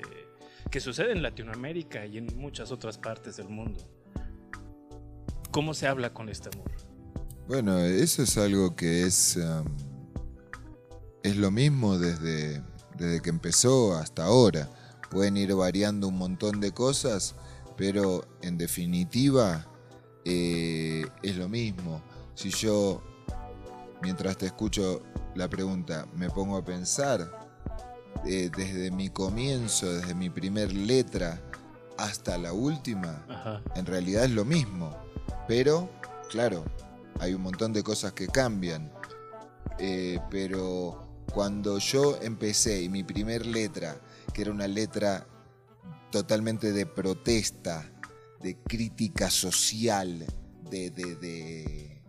que 0.72 0.80
sucede 0.80 1.12
en 1.12 1.22
Latinoamérica 1.22 2.06
y 2.06 2.18
en 2.18 2.28
muchas 2.38 2.72
otras 2.72 2.98
partes 2.98 3.36
del 3.38 3.50
mundo. 3.50 3.84
¿Cómo 5.52 5.74
se 5.74 5.88
habla 5.88 6.14
con 6.14 6.30
este 6.30 6.50
amor? 6.54 6.72
Bueno, 7.48 7.78
eso 7.80 8.24
es 8.24 8.38
algo 8.38 8.76
que 8.76 9.06
es, 9.06 9.40
es 11.24 11.38
lo 11.38 11.50
mismo 11.50 11.98
desde, 11.98 12.62
desde 12.98 13.22
que 13.22 13.30
empezó 13.30 13.96
hasta 13.96 14.26
ahora. 14.26 14.70
Pueden 15.10 15.38
ir 15.38 15.56
variando 15.56 16.10
un 16.10 16.18
montón 16.18 16.60
de 16.60 16.74
cosas, 16.74 17.36
pero 17.78 18.28
en 18.42 18.58
definitiva 18.58 19.66
eh, 20.26 21.06
es 21.24 21.38
lo 21.38 21.48
mismo. 21.48 22.02
Si 22.36 22.50
yo, 22.50 23.02
mientras 24.02 24.38
te 24.38 24.48
escucho 24.48 25.02
la 25.34 25.48
pregunta, 25.48 26.06
me 26.16 26.30
pongo 26.30 26.58
a 26.58 26.66
pensar, 26.66 27.48
eh, 28.26 28.52
desde 28.58 28.92
mi 28.92 29.10
comienzo, 29.10 29.94
desde 29.94 30.14
mi 30.16 30.30
primer 30.30 30.74
letra 30.74 31.42
hasta 31.98 32.38
la 32.38 32.52
última, 32.52 33.24
Ajá. 33.30 33.62
en 33.76 33.86
realidad 33.86 34.26
es 34.26 34.32
lo 34.32 34.44
mismo. 34.44 34.94
Pero, 35.48 35.90
claro, 36.30 36.66
hay 37.20 37.34
un 37.34 37.42
montón 37.42 37.74
de 37.74 37.84
cosas 37.84 38.14
que 38.14 38.28
cambian. 38.28 38.92
Eh, 39.80 40.20
pero 40.32 41.24
cuando 41.34 41.78
yo 41.80 42.18
empecé 42.22 42.82
y 42.84 42.90
mi 42.90 43.04
primer 43.04 43.46
letra, 43.46 44.00
que 44.34 44.42
era 44.44 44.52
una 44.52 44.68
letra 44.68 45.28
totalmente 46.12 46.72
de 46.72 46.86
protesta, 46.86 47.92
de 48.42 48.58
crítica 48.64 49.30
social, 49.30 50.26
de, 50.70 50.90
de- 50.92 51.16
de 51.16 52.02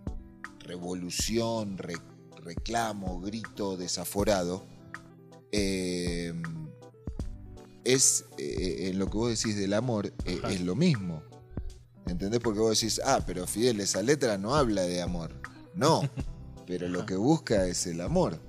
revolución, 0.61 1.79
re- 1.79 1.95
reclamo, 2.45 3.21
grito 3.21 3.77
desaforado, 3.77 4.67
eh, 5.53 6.33
es 7.85 8.25
eh, 8.37 8.88
en 8.91 8.99
lo 8.99 9.07
que 9.07 9.17
vos 9.17 9.31
decís 9.31 9.57
del 9.57 9.73
amor, 9.75 10.12
eh, 10.25 10.41
es 10.49 10.61
lo 10.61 10.75
mismo. 10.75 11.23
¿Entendés? 12.09 12.41
Porque 12.41 12.61
vos 12.61 12.79
decís, 12.81 13.00
ah, 13.05 13.21
pero 13.27 13.47
Fidel, 13.47 13.81
esa 13.81 14.03
letra 14.03 14.38
no 14.38 14.55
habla 14.55 14.83
de 14.83 15.03
amor. 15.03 15.33
No, 15.75 16.03
pero 16.67 16.88
lo 16.88 17.05
que 17.07 17.17
busca 17.17 17.67
es 17.67 17.87
el 17.87 18.00
amor. 18.00 18.41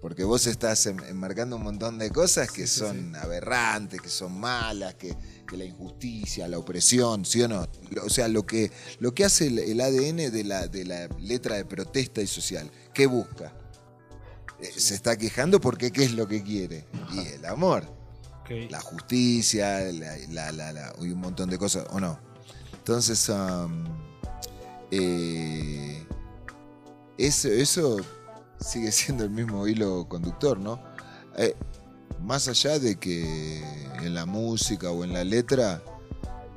Porque 0.00 0.24
vos 0.24 0.48
estás 0.48 0.86
en- 0.86 0.98
enmarcando 1.04 1.54
un 1.56 1.62
montón 1.62 1.96
de 1.98 2.10
cosas 2.10 2.50
que 2.50 2.66
Sí, 2.66 2.74
sí, 2.74 2.80
son 2.80 3.14
aberrantes, 3.14 4.00
que 4.00 4.08
son 4.08 4.36
malas, 4.38 4.94
que, 4.94 5.16
que 5.46 5.56
la 5.56 5.64
injusticia, 5.64 6.48
la 6.48 6.58
opresión, 6.58 7.24
¿sí 7.24 7.40
o 7.42 7.46
no? 7.48 7.68
O 8.04 8.10
sea, 8.10 8.26
lo 8.26 8.44
que, 8.44 8.72
lo 8.98 9.14
que 9.14 9.24
hace 9.24 9.46
el, 9.46 9.60
el 9.60 9.80
ADN 9.80 10.32
de 10.32 10.42
la, 10.44 10.66
de 10.66 10.84
la 10.84 11.06
letra 11.20 11.54
de 11.54 11.64
protesta 11.64 12.20
y 12.20 12.26
social, 12.26 12.68
¿qué 12.92 13.06
busca? 13.06 13.52
Eh, 14.60 14.70
Se 14.76 14.94
está 14.96 15.16
quejando 15.16 15.60
porque 15.60 15.92
¿qué 15.92 16.02
es 16.04 16.12
lo 16.14 16.26
que 16.26 16.42
quiere? 16.42 16.84
Y 17.12 17.20
el 17.20 17.44
amor 17.46 17.84
la 18.70 18.80
justicia, 18.80 19.78
la, 19.92 20.16
la- 20.30 20.50
la- 20.52 20.72
la- 20.72 20.92
y 21.00 21.10
un 21.10 21.20
montón 21.20 21.48
de 21.48 21.58
cosas, 21.58 21.86
¿o 21.90 22.00
no? 22.00 22.18
Entonces, 22.82 23.30
eh, 24.90 26.04
eso, 27.16 27.98
sigue 28.58 28.90
siendo 28.92 29.22
el 29.22 29.30
mismo 29.30 29.68
hilo 29.68 30.08
conductor, 30.08 30.58
¿no? 30.58 30.82
Eh, 31.36 31.54
más 32.22 32.48
allá 32.48 32.80
de 32.80 32.96
que 32.96 33.62
en 34.02 34.14
la 34.14 34.26
música 34.26 34.90
o 34.90 35.04
en 35.04 35.12
la 35.12 35.22
letra, 35.22 35.80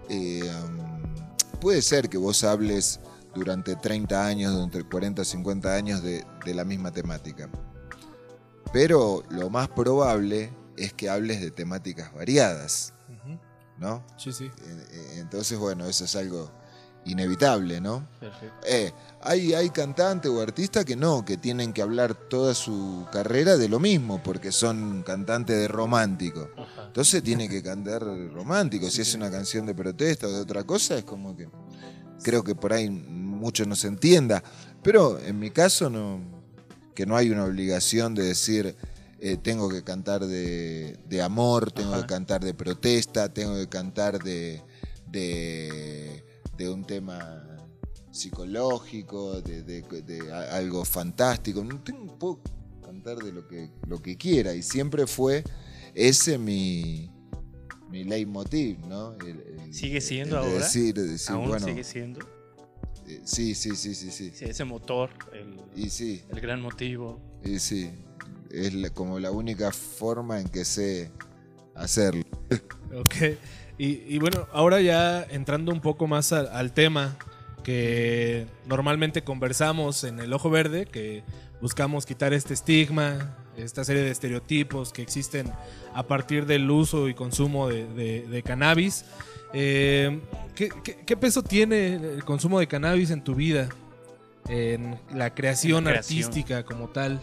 um, 0.10 1.60
puede 1.62 1.84
ser 1.84 2.10
que 2.10 2.18
vos 2.18 2.44
hables 2.44 3.00
durante 3.36 3.76
30 3.76 4.26
años, 4.26 4.52
durante 4.52 4.84
40, 4.84 5.24
50 5.24 5.76
años 5.76 6.02
de, 6.02 6.26
la 6.48 6.66
misma 6.66 6.92
temática. 6.92 7.52
Pero 8.74 9.24
lo 9.30 9.52
más 9.52 9.68
probable 9.68 10.52
es 10.76 10.92
que 10.92 11.08
hables 11.08 11.40
de 11.40 11.52
temáticas 11.52 12.12
variadas, 12.16 12.94
Ujú. 13.10 13.40
¿No? 13.78 14.04
Sí, 14.18 14.32
sí. 14.32 14.52
Entonces, 15.16 15.58
bueno, 15.58 15.86
eso 15.86 16.06
es 16.06 16.16
algo 16.16 16.52
inevitable, 17.06 17.80
¿no? 17.80 18.08
Perfecto. 18.20 18.56
Eh, 18.68 18.92
hay, 19.22 19.54
hay 19.54 19.70
cantantes 19.70 20.32
o 20.32 20.42
artistas 20.42 20.86
que 20.86 20.96
no, 20.96 21.24
que 21.24 21.38
tienen 21.38 21.72
que 21.72 21.82
hablar 21.82 22.16
toda 22.16 22.54
su 22.54 23.06
carrera 23.12 23.58
de 23.58 23.70
lo 23.70 23.80
mismo, 23.80 24.22
porque 24.24 24.52
son 24.52 25.04
cantantes 25.04 25.56
de 25.56 25.68
romántico. 25.68 26.50
Ajá. 26.58 26.86
Entonces 26.88 27.22
tiene 27.24 27.48
que 27.48 27.62
cantar 27.62 28.04
romántico. 28.34 28.90
Si 28.90 29.02
es 29.02 29.14
una 29.14 29.30
canción 29.30 29.66
de 29.66 29.76
protesta 29.76 30.28
o 30.28 30.32
de 30.32 30.42
otra 30.42 30.64
cosa, 30.64 30.98
es 30.98 31.04
como 31.04 31.36
que 31.36 31.48
creo 32.24 32.44
que 32.44 32.56
por 32.56 32.74
ahí 32.74 32.90
mucho 32.90 33.66
no 33.66 33.76
se 33.76 33.88
entienda. 33.88 34.44
Pero 34.82 35.20
en 35.20 35.38
mi 35.40 35.52
caso, 35.52 35.90
no, 35.90 36.20
que 36.96 37.06
no 37.06 37.16
hay 37.16 37.30
una 37.30 37.46
obligación 37.46 38.16
de 38.16 38.24
decir 38.24 38.76
eh, 39.28 39.38
tengo 39.38 39.70
que 39.70 39.84
cantar 39.84 40.24
de, 40.28 41.00
de 41.10 41.22
amor, 41.24 41.72
tengo 41.72 41.94
Ajá. 41.94 42.02
que 42.02 42.08
cantar 42.08 42.44
de 42.44 42.54
protesta, 42.54 43.34
tengo 43.34 43.56
que 43.56 43.68
cantar 43.68 44.22
de, 44.24 44.62
de, 45.08 46.24
de 46.56 46.70
un 46.70 46.86
tema 46.86 47.44
psicológico, 48.12 49.42
de, 49.42 49.64
de- 49.64 50.32
algo 50.52 50.86
fantástico. 50.86 51.64
No 51.64 51.82
tengo, 51.84 52.20
puedo 52.20 52.40
cantar 52.84 53.18
de 53.18 53.32
lo 53.32 53.48
que, 53.48 53.72
lo 53.88 54.00
que 54.00 54.16
quiera 54.16 54.54
y 54.54 54.62
siempre 54.62 55.08
fue 55.08 55.44
ese 55.96 56.38
mi, 56.38 57.10
mi 57.90 58.04
leitmotiv, 58.04 58.78
¿no? 58.86 59.14
El- 59.16 59.42
el- 59.60 59.74
¿Sigue 59.74 60.02
siendo 60.02 60.38
el 60.38 60.44
ahora? 60.46 60.66
Decir, 60.66 60.94
de 60.94 61.04
decir, 61.08 61.32
Aún 61.36 61.48
bueno, 61.50 61.66
sigue 61.66 61.84
siendo. 61.84 62.20
eh, 63.08 63.22
sí, 63.26 63.56
sí, 63.56 63.76
sí, 63.76 63.96
sí, 63.96 64.12
sí. 64.12 64.32
Sí, 64.36 64.46
ese 64.46 64.66
motor, 64.66 65.10
el, 65.34 65.56
Y 65.76 65.90
sí, 65.90 66.22
el 66.30 66.40
gran 66.42 66.62
motivo. 66.62 67.20
y 67.44 67.58
sí. 67.58 67.90
Es 68.56 68.74
la- 68.74 68.90
como 68.90 69.20
la 69.20 69.32
única 69.32 69.72
forma 69.72 70.40
en 70.40 70.48
que 70.48 70.64
sé 70.66 71.12
hacerlo. 71.76 72.24
Ok. 72.96 73.38
Y, 73.78 74.02
y 74.08 74.20
bueno, 74.20 74.48
ahora 74.54 74.80
ya 74.82 75.24
entrando 75.24 75.72
un 75.74 75.82
poco 75.82 76.08
más 76.08 76.32
al, 76.32 76.48
al 76.48 76.72
tema 76.74 77.18
que 77.64 78.46
normalmente 78.68 79.24
conversamos 79.24 80.04
en 80.04 80.20
el 80.20 80.32
Ojo 80.34 80.50
Verde, 80.50 80.86
que 80.86 81.24
buscamos 81.62 82.06
quitar 82.06 82.34
este 82.34 82.54
estigma, 82.54 83.36
esta 83.58 83.84
serie 83.84 84.04
de 84.04 84.12
estereotipos 84.12 84.94
que 84.94 85.02
existen 85.02 85.52
a 85.94 86.04
partir 86.04 86.46
del 86.46 86.70
uso 86.70 87.10
y 87.10 87.14
consumo 87.16 87.68
de, 87.68 87.86
de- 87.88 88.28
de 88.28 88.44
cannabis. 88.44 89.04
Eh, 89.54 90.22
¿qué, 90.56 90.70
qué, 90.84 90.98
qué 91.06 91.18
peso 91.18 91.42
tiene 91.44 91.96
el 91.96 92.24
consumo 92.24 92.60
de 92.60 92.68
cannabis 92.68 93.10
en 93.12 93.24
tu 93.24 93.36
vida? 93.36 93.68
En 94.48 95.00
la 95.14 95.34
creación, 95.34 95.80
En 95.80 95.84
la 95.86 95.92
creación. 95.92 96.24
artística 96.24 96.64
como 96.64 96.88
tal. 96.90 97.20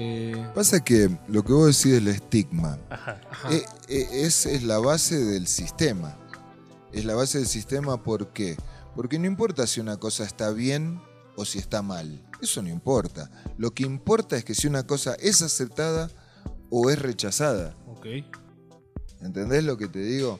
Eh, 0.00 0.50
Pasa 0.54 0.84
que 0.84 1.10
lo 1.26 1.42
que 1.44 1.52
vos 1.52 1.66
decís 1.66 1.92
del 1.92 2.06
estigma 2.08 2.78
Ajá. 2.88 3.20
ajá. 3.30 3.52
eh, 3.52 3.64
eh, 3.88 4.08
es, 4.12 4.46
es 4.46 4.62
la 4.62 4.78
base 4.78 5.18
del 5.18 5.48
sistema. 5.48 6.16
Es 6.92 7.04
la 7.04 7.14
base 7.16 7.38
del 7.38 7.48
sistema 7.48 8.00
¿por 8.02 8.32
qué? 8.32 8.56
Porque 8.94 9.18
no 9.18 9.26
importa 9.26 9.66
si 9.66 9.80
una 9.80 9.96
cosa 9.96 10.24
está 10.24 10.50
bien 10.52 11.00
o 11.36 11.44
si 11.44 11.58
está 11.58 11.82
mal. 11.82 12.24
Eso 12.40 12.62
no 12.62 12.68
importa. 12.68 13.28
Lo 13.56 13.72
que 13.72 13.82
importa 13.82 14.36
es 14.36 14.44
que 14.44 14.54
si 14.54 14.68
una 14.68 14.86
cosa 14.86 15.14
es 15.20 15.42
aceptada 15.42 16.10
o 16.70 16.90
es 16.90 16.98
rechazada. 17.00 17.76
ok. 17.86 18.06
¿Entendés 19.20 19.64
lo 19.64 19.76
que 19.76 19.88
te 19.88 19.98
digo? 20.00 20.38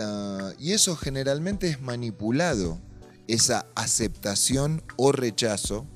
Ah, 0.00 0.52
y 0.58 0.72
eso 0.72 0.96
generalmente 0.96 1.68
es 1.68 1.82
manipulado, 1.82 2.80
esa 3.28 3.66
aceptación 3.74 4.82
o 4.96 5.12
rechazo 5.12 5.86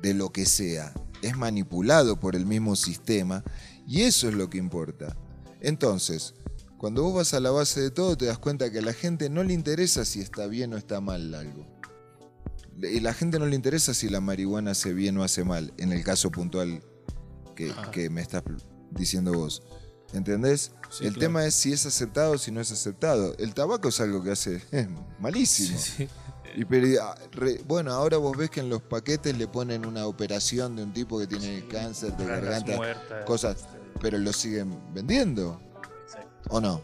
de 0.00 0.14
lo 0.14 0.30
que 0.30 0.46
sea. 0.46 0.94
Es 1.22 1.36
manipulado 1.36 2.20
por 2.20 2.36
el 2.36 2.46
mismo 2.46 2.76
sistema 2.76 3.42
y 3.86 4.02
eso 4.02 4.28
es 4.28 4.34
lo 4.34 4.50
que 4.50 4.58
importa. 4.58 5.16
Entonces, 5.60 6.34
cuando 6.78 7.02
vos 7.02 7.14
vas 7.14 7.34
a 7.34 7.40
la 7.40 7.50
base 7.50 7.80
de 7.80 7.90
todo, 7.90 8.16
te 8.16 8.26
das 8.26 8.38
cuenta 8.38 8.70
que 8.70 8.78
a 8.78 8.82
la 8.82 8.92
gente 8.92 9.28
no 9.28 9.42
le 9.42 9.52
interesa 9.52 10.04
si 10.04 10.20
está 10.20 10.46
bien 10.46 10.72
o 10.74 10.76
está 10.76 11.00
mal 11.00 11.34
algo. 11.34 11.66
Y 12.80 13.00
la 13.00 13.12
gente 13.12 13.40
no 13.40 13.46
le 13.46 13.56
interesa 13.56 13.92
si 13.94 14.08
la 14.08 14.20
marihuana 14.20 14.70
hace 14.70 14.92
bien 14.92 15.18
o 15.18 15.24
hace 15.24 15.42
mal, 15.42 15.72
en 15.78 15.92
el 15.92 16.04
caso 16.04 16.30
puntual 16.30 16.80
que, 17.56 17.70
Ajá. 17.70 17.90
que 17.90 18.08
me 18.10 18.20
estás 18.20 18.44
diciendo 18.92 19.32
vos. 19.32 19.62
¿Entendés? 20.12 20.72
Sí, 20.90 21.04
el 21.04 21.14
claro. 21.14 21.20
tema 21.20 21.46
es 21.46 21.54
si 21.54 21.72
es 21.72 21.84
aceptado 21.84 22.32
o 22.32 22.38
si 22.38 22.50
no 22.52 22.60
es 22.60 22.70
aceptado. 22.70 23.34
El 23.38 23.52
tabaco 23.54 23.88
es 23.88 24.00
algo 24.00 24.22
que 24.22 24.30
hace 24.30 24.62
eh, 24.72 24.88
malísimo. 25.18 25.76
Sí, 25.78 25.92
sí. 25.96 26.08
Y 26.56 26.64
pero, 26.64 26.86
ah, 27.02 27.14
re- 27.32 27.60
bueno, 27.66 27.92
ahora 27.92 28.16
vos 28.16 28.36
ves 28.36 28.50
que 28.50 28.60
en 28.60 28.68
los 28.68 28.82
paquetes 28.82 29.36
le 29.36 29.46
ponen 29.48 29.86
una 29.86 30.06
operación 30.06 30.76
de 30.76 30.82
un 30.82 30.92
tipo 30.92 31.18
que 31.18 31.26
tiene 31.26 31.66
cáncer 31.68 32.16
de 32.16 32.26
Ranas 32.26 32.42
garganta, 32.44 32.76
muertas, 32.76 33.24
cosas, 33.24 33.56
este, 33.56 33.78
pero 34.00 34.18
lo 34.18 34.32
siguen 34.32 34.78
vendiendo, 34.92 35.60
exacto. 36.04 36.48
¿o 36.50 36.60
no? 36.60 36.82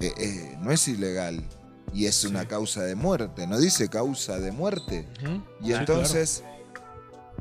Eh, 0.00 0.12
eh, 0.16 0.58
no 0.60 0.70
es 0.72 0.88
ilegal 0.88 1.44
y 1.92 2.06
es 2.06 2.24
una 2.24 2.46
causa 2.46 2.82
de 2.82 2.94
muerte, 2.94 3.46
no 3.46 3.58
dice 3.58 3.88
causa 3.88 4.38
de 4.38 4.50
muerte. 4.52 5.06
Ujú. 5.22 5.42
Y 5.60 5.66
Sí, 5.66 5.72
entonces, 5.74 6.44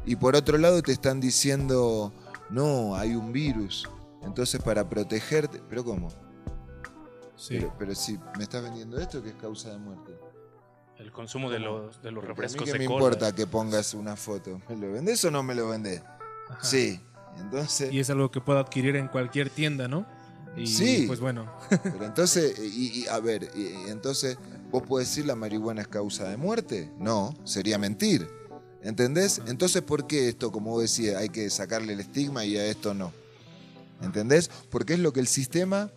y 0.06 0.16
por 0.16 0.36
otro 0.36 0.58
lado 0.58 0.82
te 0.82 0.92
están 0.92 1.20
diciendo, 1.22 2.12
no, 2.50 2.96
hay 2.96 3.16
un 3.16 3.32
virus, 3.32 3.88
entonces 4.24 4.62
para 4.62 4.90
protegerte, 4.90 5.62
pero 5.70 5.84
¿cómo? 5.86 6.10
Sí. 7.38 7.56
Pero, 7.58 7.74
pero 7.80 7.96
si 7.96 8.20
me 8.38 8.44
estás 8.44 8.62
vendiendo 8.62 9.00
esto 9.00 9.24
que 9.24 9.30
es 9.30 9.36
causa 9.36 9.70
de 9.70 9.78
muerte. 9.78 10.12
El 11.00 11.12
consumo 11.12 11.50
de 11.50 11.60
los, 11.60 12.02
de 12.02 12.12
los 12.12 12.24
Porque 12.26 12.32
a 12.32 12.36
mí 12.36 12.42
refrescos 12.42 12.66
que 12.66 12.74
de 12.74 12.80
me 12.80 12.86
cola. 12.86 12.98
importa 13.06 13.34
que 13.34 13.48
pongas 13.48 13.94
una 13.94 14.16
foto. 14.16 14.62
¿Me 14.70 14.76
lo 14.76 14.92
vendés 14.92 15.24
o 15.26 15.32
no 15.32 15.42
me 15.44 15.56
lo 15.56 15.70
vendés? 15.70 16.02
Ajá. 16.50 16.64
Sí. 16.64 17.00
Entonces, 17.40 17.92
Y 17.94 18.00
es 18.00 18.10
algo 18.10 18.30
que 18.32 18.42
puedo 18.42 18.60
adquirir 18.60 18.96
en 18.98 19.08
cualquier 19.08 19.50
tienda, 19.50 19.88
¿no? 19.88 20.06
Y 20.58 20.68
Sí. 20.68 21.06
pues 21.08 21.20
bueno, 21.22 21.50
pero 21.70 22.04
entonces, 22.06 22.60
y, 22.60 23.04
y, 23.04 23.08
a 23.08 23.20
ver, 23.20 23.50
y- 23.56 23.62
y 23.88 23.90
entonces, 23.90 24.38
¿vos 24.72 24.84
podés 24.84 25.08
decir 25.08 25.26
la 25.26 25.36
marihuana 25.36 25.82
es 25.82 25.88
causa 25.88 26.28
de 26.28 26.36
muerte? 26.36 26.92
No, 26.98 27.34
sería 27.46 27.78
mentir. 27.78 28.28
¿Entendés? 28.82 29.42
Entonces, 29.48 29.82
¿por 29.84 30.06
qué 30.08 30.28
esto, 30.30 30.52
como 30.52 30.72
vos 30.72 30.82
decías, 30.82 31.16
hay 31.18 31.30
que 31.30 31.50
sacarle 31.50 31.94
el 31.94 32.00
estigma 32.02 32.44
y 32.46 32.58
a 32.58 32.66
esto 32.66 32.94
no? 32.94 33.14
¿Entendés? 34.02 34.50
Porque 34.70 34.94
es 34.94 35.00
lo 35.00 35.14
que 35.14 35.20
el 35.20 35.28
sistema 35.28 35.92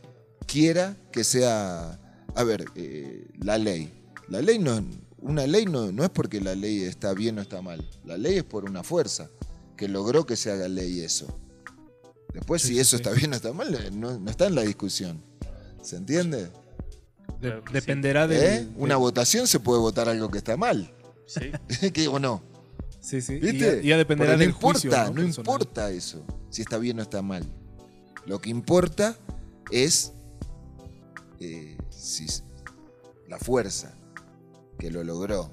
quiera 0.47 0.97
que 1.13 1.25
sea, 1.25 1.99
a 2.35 2.45
ver, 2.45 2.67
eh, 2.77 3.27
la 3.39 3.59
ley. 3.59 3.93
La 4.29 4.41
ley 4.41 4.59
no, 4.59 4.83
una 5.19 5.47
ley 5.47 5.67
no, 5.67 5.93
no 5.93 6.05
es 6.05 6.11
porque 6.11 6.41
la 6.41 6.55
ley 6.55 6.83
está 6.83 7.13
bien 7.15 7.39
o 7.39 7.43
está 7.43 7.61
mal. 7.63 7.87
La 8.05 8.17
ley 8.17 8.37
es 8.39 8.45
por 8.45 8.65
una 8.65 8.83
fuerza 8.83 9.31
que 9.77 9.89
logró 9.89 10.25
que 10.27 10.37
se 10.37 10.51
haga 10.51 10.69
ley 10.69 11.01
eso. 11.01 11.27
Después, 12.33 12.63
Sí, 12.63 12.69
si 12.69 12.75
sí, 12.75 12.81
eso 12.81 12.91
sí. 12.91 13.03
está 13.03 13.11
bien 13.13 13.33
o 13.33 13.37
está 13.37 13.53
mal, 13.53 13.75
eh, 13.75 13.91
no, 13.93 14.19
no 14.19 14.31
está 14.31 14.47
en 14.47 14.55
la 14.55 14.63
discusión. 14.63 15.23
¿Se 15.83 15.97
entiende? 15.97 16.51
de- 17.41 17.61
dependerá 17.73 18.27
de, 18.29 18.57
¿Eh? 18.57 18.69
Una 18.77 18.97
votación 18.97 19.47
se 19.49 19.59
puede 19.61 19.81
votar 19.81 20.09
algo 20.09 20.31
que 20.31 20.39
está 20.39 20.57
mal. 20.57 20.95
Sí. 21.27 21.51
¿Qué 21.93 22.07
o 22.09 22.19
no? 22.19 22.43
Sí, 23.01 23.21
sí. 23.21 23.35
Y 23.35 23.41
¿Viste? 23.41 23.77
ya, 23.83 23.83
ya 23.83 23.97
dependerá 23.97 24.37
del 24.37 24.51
no 24.51 24.55
importa, 24.55 24.79
juicio. 24.81 24.91
no, 24.91 25.15
Personal. 25.15 25.37
importa 25.39 25.91
eso, 25.91 26.25
si 26.51 26.63
está 26.63 26.79
bien 26.79 26.99
o 27.01 27.03
está 27.03 27.21
mal. 27.21 27.45
Lo 28.27 28.41
que 28.41 28.51
importa 28.51 29.17
es 29.73 30.13
eh, 31.41 31.77
si 31.91 32.27
la 33.29 33.39
fuerza 33.39 33.93
que 34.83 34.91
lo 34.91 35.05
logró. 35.05 35.49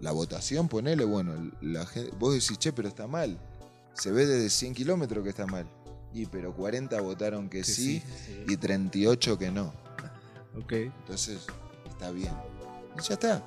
La 0.00 0.12
votación, 0.12 0.68
ponele, 0.68 1.04
bueno, 1.04 1.52
la 1.60 1.84
gente, 1.84 2.10
vos 2.18 2.32
decís, 2.32 2.58
che, 2.58 2.72
pero 2.72 2.88
está 2.88 3.06
mal. 3.06 3.38
Se 3.92 4.10
ve 4.10 4.24
desde 4.24 4.48
100 4.48 4.72
kilómetros 4.74 5.22
que 5.22 5.28
está 5.28 5.46
mal. 5.46 5.66
Y 6.14 6.24
pero 6.24 6.56
40 6.56 6.98
votaron 7.02 7.50
que 7.50 7.58
Que 7.58 7.64
sí, 7.64 8.02
sí. 8.26 8.44
y 8.48 8.56
38 8.56 9.38
que 9.38 9.50
no. 9.50 9.66
Ok. 10.58 10.72
Entonces, 10.72 11.40
está 11.90 12.10
bien. 12.10 12.32
Y 12.98 13.02
ya 13.02 13.14
está. 13.14 13.42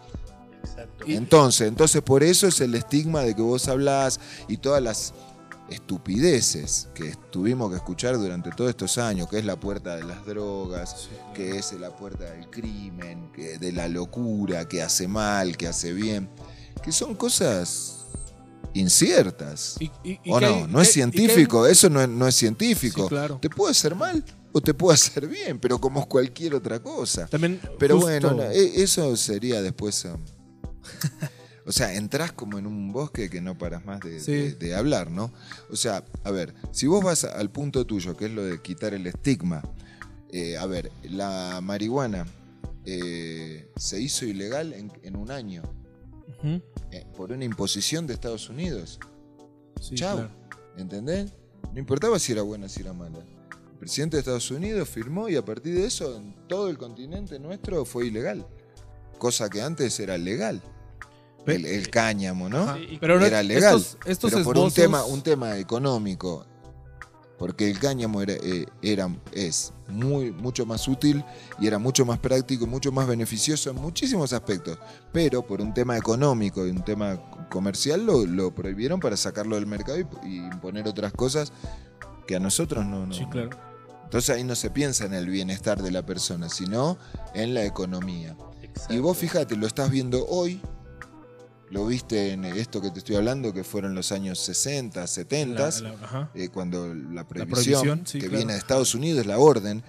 Exacto. 0.62 1.06
Entonces, 1.08 1.68
entonces 1.68 2.02
por 2.04 2.24
eso 2.24 2.46
es 2.46 2.62
el 2.62 2.76
estigma 2.76 3.22
de 3.22 3.36
que 3.36 3.42
vos 3.42 3.68
hablás 3.68 4.20
y 4.48 4.58
todas 4.58 4.84
las 4.84 5.14
estupideces 5.70 6.88
que 6.94 7.16
tuvimos 7.32 7.70
que 7.70 7.78
escuchar 7.78 8.18
durante 8.18 8.50
todos 8.52 8.70
estos 8.70 8.98
años, 8.98 9.28
que 9.30 9.40
es 9.40 9.46
la 9.46 9.56
puerta 9.60 9.96
de 9.96 10.04
las 10.04 10.26
drogas, 10.26 11.10
que 11.34 11.58
es 11.58 11.74
la 11.74 11.96
puerta 11.96 12.24
del 12.26 12.50
crimen, 12.50 13.32
que 13.34 13.58
de 13.58 13.72
la 13.72 13.88
locura, 13.88 14.68
que 14.68 14.82
hace 14.82 15.08
mal, 15.08 15.58
que 15.58 15.68
hace 15.68 15.94
bien, 15.94 16.30
que 16.84 16.92
son 16.92 17.16
cosas 17.16 17.94
inciertas. 18.74 19.76
Y, 19.80 19.86
y- 20.04 20.20
y 20.24 20.32
¿O 20.32 20.40
no? 20.40 20.48
hay- 20.48 20.68
no 20.68 20.82
es 20.82 20.88
hay- 20.88 20.94
científico, 20.94 21.66
eso 21.68 21.90
no 21.90 22.02
es, 22.02 22.08
no 22.10 22.28
es 22.28 22.36
científico. 22.36 23.04
Sí, 23.04 23.10
claro. 23.10 23.40
Te 23.42 23.50
puede 23.50 23.72
hacer 23.72 23.96
mal 23.96 24.24
o 24.54 24.62
te 24.62 24.74
puede 24.74 24.96
hacer 24.96 25.28
bien, 25.28 25.60
pero 25.60 25.80
como 25.80 26.08
cualquier 26.08 26.56
otra 26.56 26.80
cosa. 26.82 27.28
También 27.28 27.60
Pero 27.80 27.96
justo- 27.96 28.08
bueno, 28.10 28.32
no, 28.34 28.44
e- 28.44 28.82
eso 28.84 29.16
sería 29.18 29.62
después. 29.62 30.06
um, 30.06 30.20
O 31.68 31.72
sea, 31.74 31.94
entras 31.94 32.32
como 32.32 32.58
en 32.58 32.66
un 32.66 32.92
bosque 32.94 33.30
que 33.30 33.42
no 33.42 33.58
paras 33.58 33.86
más 33.86 34.00
de, 34.00 34.20
Sí. 34.22 34.32
de- 34.32 34.52
de 34.56 34.76
hablar, 34.76 35.12
¿no? 35.12 35.32
O 35.70 35.76
sea, 35.76 36.04
a 36.24 36.32
ver, 36.32 36.54
si 36.72 36.88
vos 36.88 37.04
vas 37.04 37.26
al 37.26 37.52
punto 37.52 37.86
tuyo, 37.86 38.16
que 38.16 38.26
es 38.26 38.32
lo 38.32 38.44
de 38.44 38.62
quitar 38.62 38.94
el 38.94 39.06
estigma, 39.06 39.62
eh, 40.32 40.58
a 40.58 40.66
ver, 40.66 40.92
la 41.04 41.60
marihuana 41.62 42.26
eh, 42.86 43.70
se 43.76 44.00
hizo 44.02 44.26
ilegal 44.26 44.72
en, 44.72 44.92
en 45.04 45.18
un 45.18 45.30
año 45.30 45.62
eh, 46.44 47.06
por 47.18 47.32
una 47.34 47.44
imposición 47.44 48.08
de 48.08 48.14
Estados 48.14 48.50
Unidos. 48.50 48.98
Sí, 49.82 49.96
Chau. 49.96 50.16
claro. 50.18 50.32
¿Entendés? 50.78 51.34
No 51.74 51.80
importaba 51.80 52.18
si 52.20 52.32
era 52.32 52.44
buena 52.44 52.68
o 52.68 52.70
si 52.70 52.82
era 52.82 52.94
mala. 52.94 53.18
El 53.74 53.78
presidente 53.80 54.16
de 54.18 54.20
Estados 54.22 54.50
Unidos 54.52 54.88
firmó 54.90 55.28
y 55.30 55.36
a 55.36 55.44
partir 55.44 55.74
de 55.76 55.86
eso 55.86 56.16
en 56.18 56.34
todo 56.48 56.70
el 56.70 56.78
continente 56.78 57.40
nuestro 57.40 57.84
fue 57.86 58.08
ilegal. 58.08 58.48
Cosa 59.18 59.50
que 59.50 59.62
antes 59.62 60.00
era 60.00 60.18
legal. 60.18 60.62
El, 61.56 61.66
el 61.66 61.90
cáñamo, 61.90 62.50
¿no? 62.50 62.76
Sí, 62.76 62.98
Pero 63.00 63.20
no- 63.20 63.26
era 63.26 63.42
legal. 63.44 63.76
Estos, 63.78 63.98
estos 64.06 64.32
pero 64.32 64.44
por 64.44 64.58
un 64.58 64.72
tema, 64.72 65.04
un 65.06 65.22
tema 65.22 65.58
económico. 65.58 66.46
Porque 67.38 67.70
el 67.70 67.78
cáñamo 67.80 68.20
era, 68.22 68.34
eh, 68.34 68.66
era- 68.82 69.16
es 69.32 69.72
muy, 69.90 70.32
mucho 70.32 70.66
más 70.66 70.88
útil 70.88 71.24
y 71.60 71.68
era 71.68 71.78
mucho 71.78 72.04
más 72.04 72.18
práctico 72.18 72.64
y 72.66 72.68
mucho 72.68 72.92
más 72.92 73.08
beneficioso 73.08 73.70
en 73.70 73.76
muchísimos 73.76 74.34
aspectos. 74.34 74.80
Pero 75.14 75.46
por 75.46 75.62
un 75.62 75.72
tema 75.74 75.96
económico 75.96 76.66
y 76.66 76.72
un 76.72 76.84
tema 76.84 77.20
comercial 77.52 78.04
lo, 78.06 78.26
lo 78.26 78.56
prohibieron 78.56 79.00
para 79.00 79.16
sacarlo 79.18 79.56
del 79.56 79.68
mercado 79.68 80.00
y, 80.00 80.08
y 80.28 80.38
imponer 80.38 80.88
otras 80.88 81.14
cosas 81.14 81.54
que 82.26 82.36
a 82.36 82.40
nosotros 82.40 82.84
no, 82.88 83.06
no. 83.06 83.14
Sí, 83.14 83.26
claro. 83.30 83.52
Entonces 84.06 84.36
ahí 84.36 84.44
no 84.44 84.56
se 84.56 84.72
piensa 84.72 85.06
en 85.06 85.14
el 85.14 85.28
bienestar 85.30 85.84
de 85.84 85.92
la 85.92 86.04
persona, 86.04 86.50
sino 86.50 86.98
en 87.36 87.54
la 87.54 87.64
economía. 87.66 88.36
Y 88.90 88.98
vos 88.98 89.16
fíjate, 89.18 89.56
lo 89.58 89.68
estás 89.68 89.92
viendo 89.92 90.26
hoy, 90.28 90.60
lo 91.70 91.86
viste 91.86 92.32
en 92.32 92.46
esto 92.46 92.82
que 92.82 92.92
te 92.92 93.00
estoy 93.00 93.16
hablando, 93.18 93.54
que 93.54 93.64
fueron 93.64 93.94
los 93.96 94.12
años 94.12 94.40
60, 94.40 95.06
70, 95.06 95.70
La- 95.82 95.82
la- 95.82 96.32
eh, 96.34 96.50
cuando 96.50 96.94
la 96.94 97.28
prohibición, 97.28 97.82
prohibición, 97.82 98.08
sí, 98.08 98.20
que 98.20 98.28
claro. 98.28 98.38
viene 98.38 98.54
de 98.54 98.60
Estados 98.60 98.96
Unidos, 98.96 99.26
la 99.26 99.38
orden, 99.40 99.84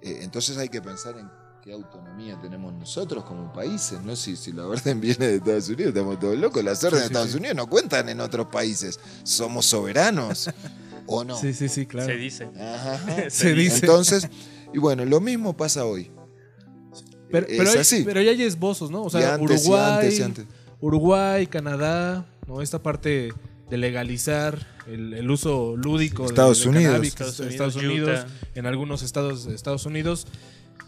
eh, 0.00 0.20
entonces 0.22 0.56
hay 0.58 0.68
que 0.70 0.80
pensar 0.80 1.18
en 1.18 1.28
qué 1.62 1.72
autonomía 1.72 2.40
tenemos 2.40 2.72
nosotros 2.72 3.24
como 3.24 3.52
países, 3.52 4.00
¿no? 4.02 4.16
Si, 4.16 4.36
si 4.36 4.52
la 4.52 4.66
orden 4.66 5.00
viene 5.02 5.26
de 5.26 5.36
Estados 5.36 5.68
Unidos, 5.68 5.88
estamos 5.94 6.18
todos 6.18 6.38
locos, 6.38 6.64
las 6.64 6.82
órdenes 6.82 7.00
sí, 7.04 7.08
de 7.08 7.12
Estados 7.14 7.30
sí. 7.32 7.36
Unidos 7.36 7.56
no 7.56 7.66
cuentan 7.68 8.08
en 8.08 8.20
otros 8.20 8.46
países, 8.46 8.98
somos 9.22 9.66
soberanos, 9.66 10.48
¿o 11.06 11.24
no? 11.24 11.36
Sí, 11.38 11.52
sí, 11.52 11.68
sí, 11.68 11.84
claro. 11.86 12.06
Se 12.08 12.16
dice. 12.16 12.48
Ajá. 12.58 12.98
Se 13.30 13.52
dice. 13.52 13.76
Entonces, 13.80 14.28
y 14.72 14.78
bueno, 14.78 15.04
lo 15.04 15.20
mismo 15.20 15.54
pasa 15.56 15.84
hoy. 15.84 16.10
pero, 17.30 17.46
es 17.46 17.58
pero 17.58 17.70
hay, 17.70 17.76
así. 17.78 18.02
pero 18.04 18.22
ya 18.22 18.30
hay 18.30 18.42
esbozos, 18.42 18.90
¿no? 18.90 19.02
O 19.02 19.06
Y 19.08 19.10
sea, 19.10 19.34
antes, 19.34 19.64
y 19.64 19.68
Uruguay, 19.68 19.92
antes, 19.94 20.18
y 20.18 20.22
antes. 20.22 20.46
Uruguay, 20.82 21.46
Canadá, 21.46 22.26
¿no? 22.46 22.60
Esta 22.60 22.82
parte 22.82 23.32
de 23.70 23.76
legalizar 23.78 24.66
el, 24.86 25.14
el 25.14 25.30
uso 25.30 25.76
lúdico 25.76 26.24
de- 26.24 26.28
del 26.64 26.76
Unidos. 26.76 26.92
cannabis, 26.92 27.08
Estados 27.10 27.40
Estados, 27.40 27.76
Unidos, 27.76 27.94
Unidos, 28.08 28.20
Utah. 28.26 28.50
en 28.56 28.66
algunos 28.66 29.02
estados 29.02 29.44
de 29.46 29.54
Estados 29.54 29.86
Unidos, 29.86 30.26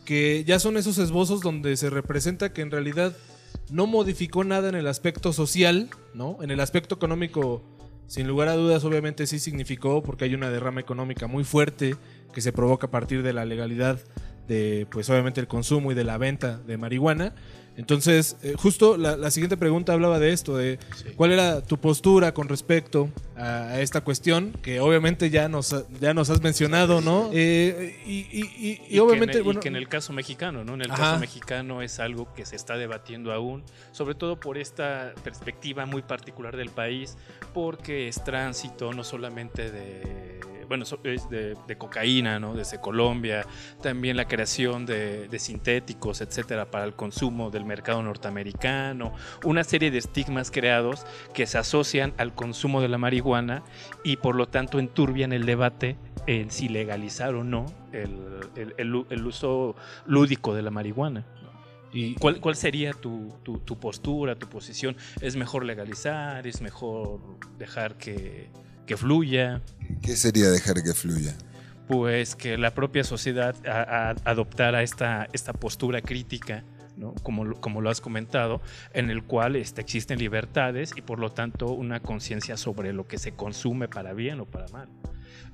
que 0.04 0.44
ya 0.46 0.58
son 0.58 0.76
esos 0.76 0.98
esbozos 0.98 1.40
donde 1.40 1.76
se 1.78 1.88
representa 1.88 2.52
que 2.52 2.60
en 2.60 2.70
realidad 2.70 3.16
no 3.70 3.86
modificó 3.86 4.44
nada 4.44 4.68
en 4.68 4.74
el 4.74 4.86
aspecto 4.86 5.32
social, 5.32 5.88
¿no? 6.12 6.38
En 6.42 6.50
el 6.50 6.60
aspecto 6.60 6.96
económico, 6.96 7.62
sin 8.06 8.26
lugar 8.26 8.48
a 8.48 8.54
dudas, 8.56 8.84
obviamente 8.84 9.26
sí 9.26 9.38
significó, 9.38 10.02
porque 10.02 10.24
hay 10.24 10.34
una 10.34 10.50
derrama 10.50 10.80
económica 10.80 11.26
muy 11.26 11.44
fuerte 11.44 11.96
que 12.34 12.40
se 12.42 12.52
provoca 12.52 12.88
a 12.88 12.90
partir 12.90 13.22
de 13.22 13.32
la 13.32 13.44
legalidad 13.46 14.00
de, 14.48 14.86
pues 14.90 15.08
obviamente, 15.10 15.40
el 15.40 15.46
consumo 15.48 15.92
y 15.92 15.94
de 15.94 16.04
la 16.04 16.18
venta 16.18 16.58
de 16.58 16.76
marihuana. 16.76 17.34
Entonces, 17.76 18.36
eh, 18.44 18.54
justo 18.56 18.96
la, 18.96 19.16
la 19.16 19.32
siguiente 19.32 19.56
pregunta 19.56 19.92
hablaba 19.94 20.20
de 20.20 20.32
esto, 20.32 20.56
de 20.56 20.78
Sí. 20.94 21.06
cuál 21.16 21.32
era 21.32 21.60
tu 21.60 21.76
postura 21.78 22.32
con 22.32 22.48
respecto 22.48 23.08
a, 23.36 23.64
a 23.70 23.80
esta 23.80 24.02
cuestión, 24.02 24.52
que 24.62 24.78
obviamente 24.78 25.28
ya 25.28 25.48
nos, 25.48 25.72
ha- 25.72 25.82
ya 26.00 26.14
nos 26.14 26.30
has 26.30 26.40
mencionado, 26.40 27.00
¿no? 27.00 27.30
Eh, 27.34 28.00
y, 28.06 28.28
y- 28.30 28.44
y- 28.60 28.80
y 28.94 28.98
obviamente, 29.00 29.32
que 29.32 29.38
en, 29.38 29.44
bueno, 29.44 29.60
que 29.60 29.66
en 29.68 29.74
el 29.74 29.88
caso 29.88 30.12
mexicano, 30.12 30.62
¿no? 30.64 30.74
En 30.74 30.82
el 30.82 30.90
Ajá. 30.92 31.02
caso 31.02 31.18
mexicano 31.18 31.82
es 31.82 31.98
algo 31.98 32.32
que 32.32 32.46
se 32.46 32.54
está 32.54 32.76
debatiendo 32.76 33.32
aún, 33.32 33.64
sobre 33.90 34.14
todo 34.14 34.38
por 34.38 34.56
esta 34.56 35.12
perspectiva 35.24 35.84
muy 35.84 36.02
particular 36.02 36.56
del 36.56 36.70
país, 36.70 37.16
porque 37.52 38.06
es 38.06 38.22
tránsito 38.22 38.92
no 38.92 39.02
solamente 39.02 39.72
de, 39.72 40.38
bueno, 40.68 40.84
es 41.04 41.28
de, 41.30 41.56
de 41.66 41.78
cocaína, 41.78 42.38
¿no? 42.40 42.54
Desde 42.54 42.80
Colombia, 42.80 43.46
también 43.82 44.16
la 44.16 44.26
creación 44.26 44.86
de, 44.86 45.28
de 45.28 45.38
sintéticos, 45.38 46.20
etcétera, 46.20 46.70
para 46.70 46.84
el 46.84 46.94
consumo 46.94 47.50
del 47.50 47.64
mercado 47.64 48.02
norteamericano, 48.02 49.12
una 49.44 49.64
serie 49.64 49.90
de 49.90 49.98
estigmas 49.98 50.50
creados 50.50 51.06
que 51.32 51.46
se 51.46 51.58
asocian 51.58 52.14
al 52.18 52.34
consumo 52.34 52.80
de 52.80 52.88
la 52.88 52.98
marihuana 52.98 53.62
y 54.04 54.16
por 54.16 54.34
lo 54.34 54.46
tanto 54.48 54.78
enturbian 54.78 55.32
el 55.32 55.46
debate 55.46 55.96
en 56.26 56.50
si 56.50 56.68
legalizar 56.68 57.34
o 57.34 57.44
no 57.44 57.66
el, 57.92 58.10
el- 58.56 58.74
el 58.78 59.04
el 59.10 59.26
uso 59.26 59.76
lúdico 60.06 60.54
de 60.54 60.62
la 60.62 60.70
marihuana. 60.70 61.24
y, 61.92 62.14
¿Cuál, 62.16 62.40
cuál 62.40 62.56
sería 62.56 62.92
tu, 62.92 63.32
tu- 63.44 63.58
tu 63.60 63.78
postura, 63.78 64.34
tu 64.34 64.48
posición? 64.48 64.96
¿Es 65.20 65.36
mejor 65.36 65.64
legalizar? 65.64 66.44
¿Es 66.46 66.60
mejor 66.60 67.20
dejar 67.58 67.96
que, 67.96 68.48
que 68.86 68.96
fluya? 68.96 69.60
¿Qué 70.02 70.16
sería 70.16 70.50
dejar 70.50 70.82
que 70.82 70.94
fluya? 70.94 71.34
Pues 71.88 72.34
que 72.34 72.56
la 72.56 72.74
propia 72.74 73.04
sociedad 73.04 73.54
a- 73.66 74.10
a- 74.10 74.30
adoptara 74.30 74.82
esta, 74.82 75.28
esta 75.32 75.52
postura 75.52 76.00
crítica, 76.00 76.64
¿no? 76.96 77.14
como, 77.22 77.44
lo- 77.44 77.60
como 77.60 77.80
lo 77.80 77.90
has 77.90 78.00
comentado, 78.00 78.62
en 78.92 79.10
el 79.10 79.22
cual 79.24 79.56
este, 79.56 79.80
existen 79.80 80.18
libertades 80.18 80.92
y 80.96 81.02
por 81.02 81.18
lo 81.18 81.32
tanto 81.32 81.66
una 81.72 82.00
conciencia 82.00 82.56
sobre 82.56 82.92
lo 82.92 83.06
que 83.06 83.18
se 83.18 83.32
consume 83.32 83.88
para 83.88 84.12
bien 84.14 84.40
o 84.40 84.46
para 84.46 84.68
mal. 84.68 84.88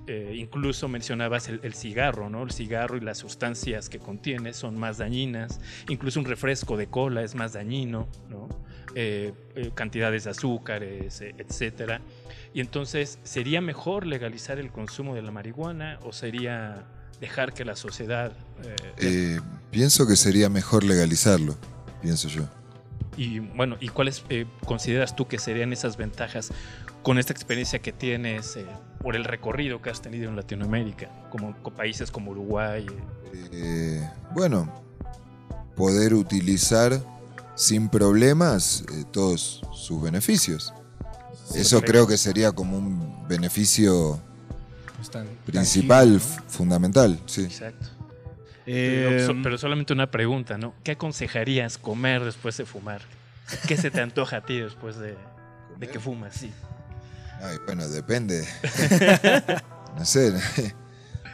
Eh, 0.07 0.35
incluso 0.37 0.89
mencionabas 0.89 1.49
el, 1.49 1.61
el 1.63 1.75
cigarro, 1.75 2.31
¿no? 2.31 2.43
El 2.43 2.51
cigarro 2.51 2.97
y 2.97 3.01
las 3.01 3.19
sustancias 3.19 3.89
que 3.89 3.99
contiene 3.99 4.53
son 4.55 4.79
más 4.79 4.99
dañinas. 4.99 5.61
Incluso 5.89 6.19
un 6.19 6.27
refresco 6.27 6.77
de 6.77 6.89
cola 6.89 7.23
es 7.23 7.35
más 7.35 7.53
dañino, 7.53 8.09
¿no? 8.29 8.49
Eh, 8.95 9.33
eh, 9.55 9.71
cantidades 9.75 10.25
de 10.25 10.31
azúcares, 10.31 11.21
etcétera. 11.21 12.01
Y 12.53 12.61
entonces, 12.61 13.21
¿sería 13.23 13.61
mejor 13.61 14.05
legalizar 14.05 14.59
el 14.59 14.73
consumo 14.73 15.15
de 15.15 15.23
la 15.23 15.31
marihuana 15.31 16.01
o 16.03 16.13
sería 16.13 16.87
dejar 17.21 17.53
que 17.53 17.65
la 17.65 17.77
sociedad... 17.77 18.33
pienso 19.71 20.09
que 20.09 20.17
sería 20.17 20.49
mejor 20.49 20.83
legalizarlo, 20.83 21.57
pienso 22.03 22.29
yo. 22.29 22.49
y 23.17 23.39
bueno, 23.39 23.77
¿y 23.79 23.91
cuáles 23.91 24.25
consideras 24.65 25.15
tú 25.15 25.29
que 25.29 25.39
serían 25.39 25.73
esas 25.73 25.97
ventajas 25.97 26.51
con 27.03 27.19
esta 27.19 27.33
experiencia 27.33 27.79
que 27.79 27.93
tienes 27.93 28.59
por 29.03 29.17
el 29.17 29.25
recorrido 29.25 29.81
que 29.81 29.91
has 29.91 30.01
tenido 30.03 30.29
en 30.29 30.37
Latinoamérica, 30.37 31.09
como 31.31 31.55
con 31.63 31.73
países 31.75 32.11
como 32.11 32.31
Uruguay? 32.33 32.87
eh, 33.53 34.09
bueno, 34.33 34.71
poder 35.77 36.15
utilizar 36.15 37.01
sin 37.55 37.89
problemas 37.89 38.83
eh, 38.93 39.05
todos 39.11 39.63
sus 39.73 40.03
beneficios. 40.03 40.73
Eso 41.55 41.81
creo 41.83 42.07
que 42.07 42.17
sería 42.17 42.53
como 42.53 42.77
un 42.79 43.27
beneficio 43.29 44.21
pues, 44.97 45.11
tan- 45.11 45.27
principal, 45.47 46.21
fundamental, 46.21 47.19
sí. 47.27 47.43
Exacto. 47.45 47.89
Eh, 48.67 49.25
so- 49.27 49.35
pero 49.43 49.59
solamente 49.59 49.93
una 49.93 50.11
pregunta, 50.11 50.59
¿no? 50.59 50.75
¿Qué 50.85 50.93
aconsejarías 50.93 51.77
comer 51.79 52.23
después 52.25 52.57
de 52.57 52.67
fumar? 52.67 53.01
¿Qué 53.67 53.77
se 53.77 53.91
te 53.91 54.01
antoja 54.01 54.37
a 54.39 54.41
ti 54.45 54.61
después 54.61 54.97
de, 54.97 55.17
de 55.79 55.89
que 55.89 55.99
fumas? 55.99 56.35
Sí. 56.35 56.53
Ay, 57.43 57.59
bueno, 57.67 57.89
depende. 57.89 58.47
no 59.99 60.05
sé, 60.05 60.33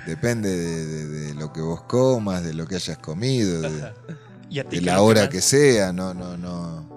depende 0.07 0.49
de, 0.57 0.87
de- 0.87 1.07
de 1.29 1.35
lo 1.35 1.53
que 1.53 1.61
vos 1.61 1.83
comas, 1.83 2.43
de 2.45 2.55
lo 2.55 2.67
que 2.67 2.77
hayas 2.77 2.99
comido, 2.99 3.61
de, 3.63 3.93
¿Y 4.49 4.61
a 4.61 4.65
ti 4.65 4.77
de 4.77 4.81
qué 4.83 4.87
la 4.87 5.01
hora 5.03 5.23
más- 5.23 5.31
que 5.31 5.41
sea, 5.41 5.93
no, 5.93 6.15
no, 6.15 6.37
no. 6.37 6.89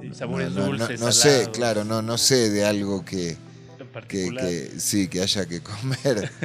sí, 0.00 0.12
sabores 0.14 0.52
no, 0.52 0.60
no, 0.62 0.66
dulces, 0.66 0.98
no, 1.00 1.06
no 1.06 1.12
sé, 1.12 1.48
claro, 1.52 1.84
no, 1.84 2.02
no 2.02 2.18
sé 2.18 2.50
de 2.50 2.64
algo 2.64 3.04
que, 3.04 3.36
en 4.02 4.08
que, 4.08 4.18
particular? 4.18 4.44
que- 4.48 4.80
sí, 4.80 5.08
que 5.08 5.20
haya 5.22 5.46
que 5.46 5.60
comer. 5.60 6.30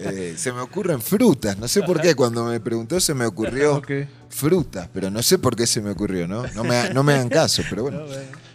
Eh, 0.00 0.34
se 0.36 0.52
me 0.52 0.60
ocurren 0.60 1.00
frutas, 1.00 1.58
no 1.58 1.68
sé 1.68 1.82
por 1.82 2.00
qué, 2.00 2.14
cuando 2.14 2.44
me 2.44 2.60
preguntó 2.60 2.98
se 3.00 3.14
me 3.14 3.24
ocurrió 3.26 3.82
frutas, 4.28 4.88
pero 4.92 5.10
no 5.10 5.22
sé 5.22 5.38
por 5.38 5.56
qué 5.56 5.66
se 5.66 5.80
me 5.80 5.90
ocurrió, 5.90 6.26
¿no? 6.28 6.44
No 6.54 6.64
me, 6.64 6.90
no 6.92 7.02
me 7.02 7.14
hagan 7.14 7.28
caso, 7.28 7.62
pero 7.70 7.82
bueno, 7.84 8.04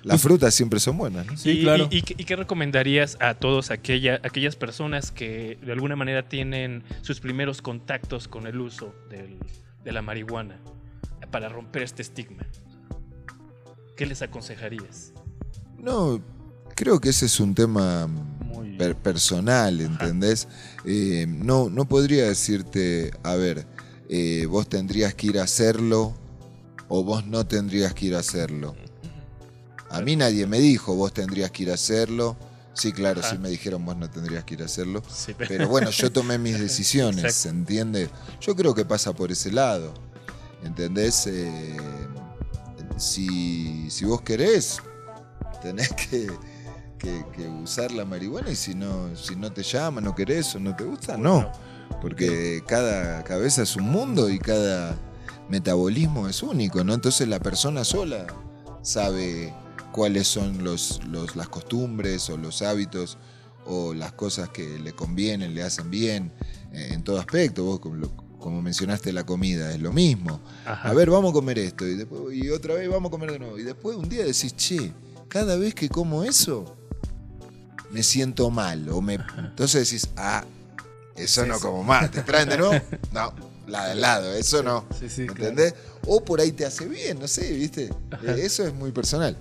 las 0.03 0.21
frutas 0.21 0.53
siempre 0.53 0.79
son 0.79 0.97
buenas, 0.97 1.25
¿no? 1.25 1.37
Sí, 1.37 1.51
y, 1.51 1.63
claro. 1.63 1.87
y- 1.91 1.97
y 1.97 2.01
qué- 2.01 2.15
y 2.17 2.23
qué 2.25 2.35
recomendarías 2.35 3.17
a 3.19 3.33
todos 3.35 3.71
aquella, 3.71 4.19
aquellas 4.23 4.55
personas 4.55 5.11
que 5.11 5.57
de 5.63 5.71
alguna 5.71 5.95
manera 5.95 6.27
tienen 6.27 6.83
sus 7.01 7.19
primeros 7.19 7.61
contactos 7.61 8.27
con 8.27 8.47
el 8.47 8.59
uso 8.59 8.93
del- 9.09 9.37
de 9.83 9.91
la 9.91 10.01
marihuana 10.01 10.59
para 11.31 11.49
romper 11.49 11.83
este 11.83 12.01
estigma? 12.01 12.45
¿Qué 13.95 14.05
les 14.05 14.21
aconsejarías? 14.21 15.13
No, 15.77 16.21
creo 16.75 16.99
que 16.99 17.09
ese 17.09 17.25
es 17.25 17.39
un 17.39 17.53
tema 17.55 18.07
per- 18.81 18.95
personal, 18.95 19.79
¿entendés? 19.79 20.47
Eh, 20.85 21.27
no, 21.27 21.69
no 21.69 21.87
podría 21.87 22.25
decirte, 22.27 23.11
a 23.21 23.35
ver, 23.35 23.67
eh, 24.09 24.47
vos 24.47 24.67
tendrías 24.67 25.13
que 25.13 25.27
ir 25.27 25.39
a 25.39 25.43
hacerlo 25.43 26.15
o 26.87 27.03
vos 27.03 27.27
no 27.27 27.45
tendrías 27.45 27.93
que 27.93 28.07
ir 28.07 28.15
a 28.15 28.19
hacerlo. 28.19 28.75
A 29.91 30.01
mí 30.01 30.15
nadie 30.15 30.47
me 30.47 30.59
dijo, 30.59 30.95
vos 30.95 31.13
tendrías 31.13 31.51
que 31.51 31.63
ir 31.63 31.71
a 31.71 31.75
hacerlo. 31.75 32.35
Sí, 32.73 32.91
claro, 32.91 33.19
Ajá. 33.19 33.29
sí 33.31 33.37
me 33.37 33.49
dijeron, 33.49 33.85
vos 33.85 33.95
no 33.97 34.09
tendrías 34.09 34.43
que 34.45 34.55
ir 34.55 34.63
a 34.63 34.65
hacerlo. 34.65 35.03
Sí, 35.13 35.35
Pero 35.37 35.67
bueno, 35.67 35.91
yo 35.91 36.11
tomé 36.19 36.39
mis 36.39 36.59
decisiones. 36.59 37.35
¿se 37.35 37.49
entiende? 37.49 38.09
Yo 38.39 38.55
creo 38.55 38.73
que 38.73 38.83
pasa 38.85 39.13
por 39.13 39.31
ese 39.31 39.51
lado. 39.51 39.93
¿Entendés? 40.63 41.27
Eh, 41.27 41.77
si, 42.97 43.89
si 43.91 44.05
vos 44.05 44.21
querés, 44.21 44.77
tenés 45.61 45.89
que, 45.89 46.27
que- 47.01 47.25
que 47.35 47.47
usar 47.47 47.91
la 47.91 48.05
marihuana 48.05 48.51
y 48.51 48.55
si 48.55 48.75
no, 48.75 49.15
si 49.15 49.35
no 49.35 49.51
te 49.51 49.63
llama, 49.63 50.01
no 50.01 50.13
querés 50.13 50.53
o 50.55 50.59
no 50.59 50.75
te 50.75 50.83
gusta, 50.83 51.17
no. 51.17 51.51
Porque 52.01 52.63
cada 52.67 53.23
cabeza 53.23 53.63
es 53.63 53.75
un 53.75 53.83
mundo 53.89 54.29
y 54.29 54.37
cada 54.39 54.97
metabolismo 55.49 56.27
es 56.27 56.41
único, 56.43 56.83
¿no? 56.83 56.93
Entonces 56.93 57.27
la 57.27 57.39
persona 57.39 57.83
sola 57.83 58.27
sabe 58.81 59.53
cuáles 59.91 60.27
son 60.27 60.63
los, 60.63 61.03
los- 61.05 61.35
las 61.35 61.49
costumbres 61.49 62.29
o 62.29 62.37
los 62.37 62.61
hábitos 62.61 63.17
o 63.65 63.93
las 63.93 64.13
cosas 64.13 64.49
que 64.49 64.79
le 64.79 64.93
convienen, 64.93 65.53
le 65.53 65.63
hacen 65.63 65.89
bien, 65.91 66.31
eh, 66.73 66.89
en 66.91 67.03
todo 67.03 67.19
aspecto. 67.19 67.63
Vos, 67.63 67.79
como, 68.39 68.61
mencionaste 68.61 69.11
la 69.13 69.23
comida, 69.23 69.71
es 69.71 69.79
lo 69.81 69.91
mismo. 69.93 70.39
Ajá. 70.65 70.89
A 70.89 70.93
ver, 70.93 71.09
vamos 71.11 71.29
a 71.31 71.33
comer 71.33 71.59
esto 71.59 71.85
y, 71.87 71.95
después, 71.95 72.35
y 72.35 72.49
otra 72.49 72.73
vez 72.73 72.89
vamos 72.89 73.09
a 73.09 73.11
comer 73.11 73.31
de 73.33 73.39
nuevo. 73.39 73.59
Y 73.59 73.63
después 73.63 73.95
un 73.97 74.09
día 74.09 74.23
decís, 74.25 74.55
che, 74.55 74.91
cada 75.27 75.55
vez 75.57 75.75
que 75.75 75.89
como 75.89 76.23
eso, 76.23 76.75
me 77.91 78.03
siento 78.03 78.49
mal. 78.49 78.87
O 78.89 79.01
me... 79.01 79.15
Entonces 79.37 79.89
decís, 79.89 80.09
ah, 80.17 80.43
eso 81.15 81.45
no 81.45 81.59
como 81.59 81.83
más. 81.83 82.09
¿Te 82.11 82.21
traen 82.21 82.49
de 82.49 82.57
nuevo? 82.57 82.73
No, 83.13 83.33
la 83.67 83.85
de 83.85 83.91
al 83.91 84.01
lado, 84.01 84.33
eso 84.33 84.63
no. 84.63 84.85
Sí, 84.99 85.09
sí, 85.09 85.25
claro. 85.27 85.49
¿Entendés? 85.49 85.75
O 86.07 86.23
por 86.23 86.41
ahí 86.41 86.51
te 86.51 86.65
hace 86.65 86.87
bien, 86.87 87.19
no 87.19 87.27
sé, 87.27 87.51
¿viste? 87.53 87.89
Eh, 88.23 88.35
Eso 88.39 88.65
es 88.65 88.73
muy 88.73 88.91
personal. 88.91 89.37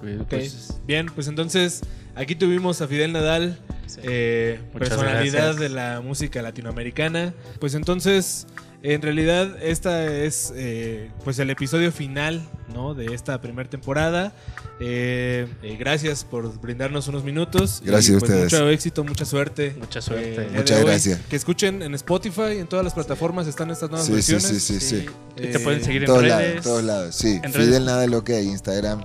Pues, 0.00 0.18
pues, 0.28 0.74
Bien, 0.86 1.06
pues 1.14 1.28
entonces 1.28 1.80
aquí 2.14 2.34
tuvimos 2.34 2.80
a 2.80 2.88
Fidel 2.88 3.12
Nadal, 3.12 3.58
sí. 3.86 4.00
eh, 4.02 4.60
personalidad 4.78 5.54
gracias. 5.54 5.56
de 5.58 5.68
la 5.68 6.00
música 6.00 6.42
latinoamericana. 6.42 7.34
Pues 7.60 7.74
entonces, 7.74 8.46
en 8.82 9.02
realidad, 9.02 9.62
esta 9.62 10.06
es 10.06 10.52
eh, 10.56 11.10
pues 11.24 11.38
el 11.38 11.50
episodio 11.50 11.92
final 11.92 12.42
¿no? 12.72 12.94
de 12.94 13.14
esta 13.14 13.40
primera 13.40 13.68
temporada. 13.68 14.32
Eh, 14.80 15.46
eh, 15.62 15.76
gracias 15.78 16.24
por 16.24 16.58
brindarnos 16.60 17.06
unos 17.08 17.22
minutos. 17.22 17.82
Gracias 17.84 18.10
y, 18.10 18.16
a 18.16 18.18
pues, 18.20 18.30
ustedes. 18.30 18.52
Mucho 18.52 18.68
éxito, 18.70 19.04
mucha 19.04 19.24
suerte. 19.26 19.74
Mucha 19.78 20.00
suerte. 20.00 20.40
de 20.40 20.48
Muchas 20.50 20.82
gracias. 20.84 21.20
Que 21.28 21.36
escuchen 21.36 21.82
en 21.82 21.94
Spotify, 21.94 22.58
en 22.58 22.66
todas 22.66 22.84
las 22.84 22.94
plataformas 22.94 23.46
están 23.46 23.70
estas 23.70 23.90
nuevas 23.90 24.06
Sí, 24.06 24.22
sí, 24.22 24.32
versiones. 24.32 24.62
sí, 24.62 24.80
sí, 24.80 24.86
sí. 25.00 25.06
Y 25.36 25.46
te 25.48 25.58
pueden 25.60 25.80
Eh, 25.80 25.84
seguir 25.84 26.02
En 26.02 26.06
todos 26.06 26.22
redes. 26.22 26.30
lados, 26.34 26.56
en 26.56 26.62
todos 26.62 26.84
lados. 26.84 27.14
Sí, 27.14 27.40
En 27.42 27.52
Fidel 27.52 27.68
redes. 27.70 27.80
Nadal 27.82 28.14
OK, 28.14 28.30
Instagram, 28.30 29.04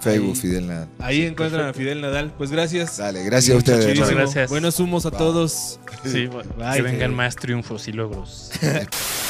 Facebook, 0.00 0.34
Ahí. 0.34 0.40
Fidel 0.40 0.66
Nadal. 0.66 0.88
Ahí 0.98 1.22
encuentran 1.26 1.66
a 1.66 1.72
Fidel 1.72 2.00
Nadal. 2.00 2.32
Pues 2.36 2.50
gracias. 2.50 2.96
Dale, 2.98 3.22
gracias 3.24 3.54
a 3.54 3.58
ustedes. 3.58 4.10
Gracias. 4.10 4.50
Buenos 4.50 4.80
humos 4.80 5.06
a 5.06 5.10
Bye. 5.10 5.18
todos. 5.18 5.80
Sí, 6.04 6.26
Bye. 6.58 6.76
que 6.76 6.82
vengan 6.82 7.14
más 7.14 7.36
triunfos 7.36 7.86
y 7.88 7.92
logros. 7.92 8.50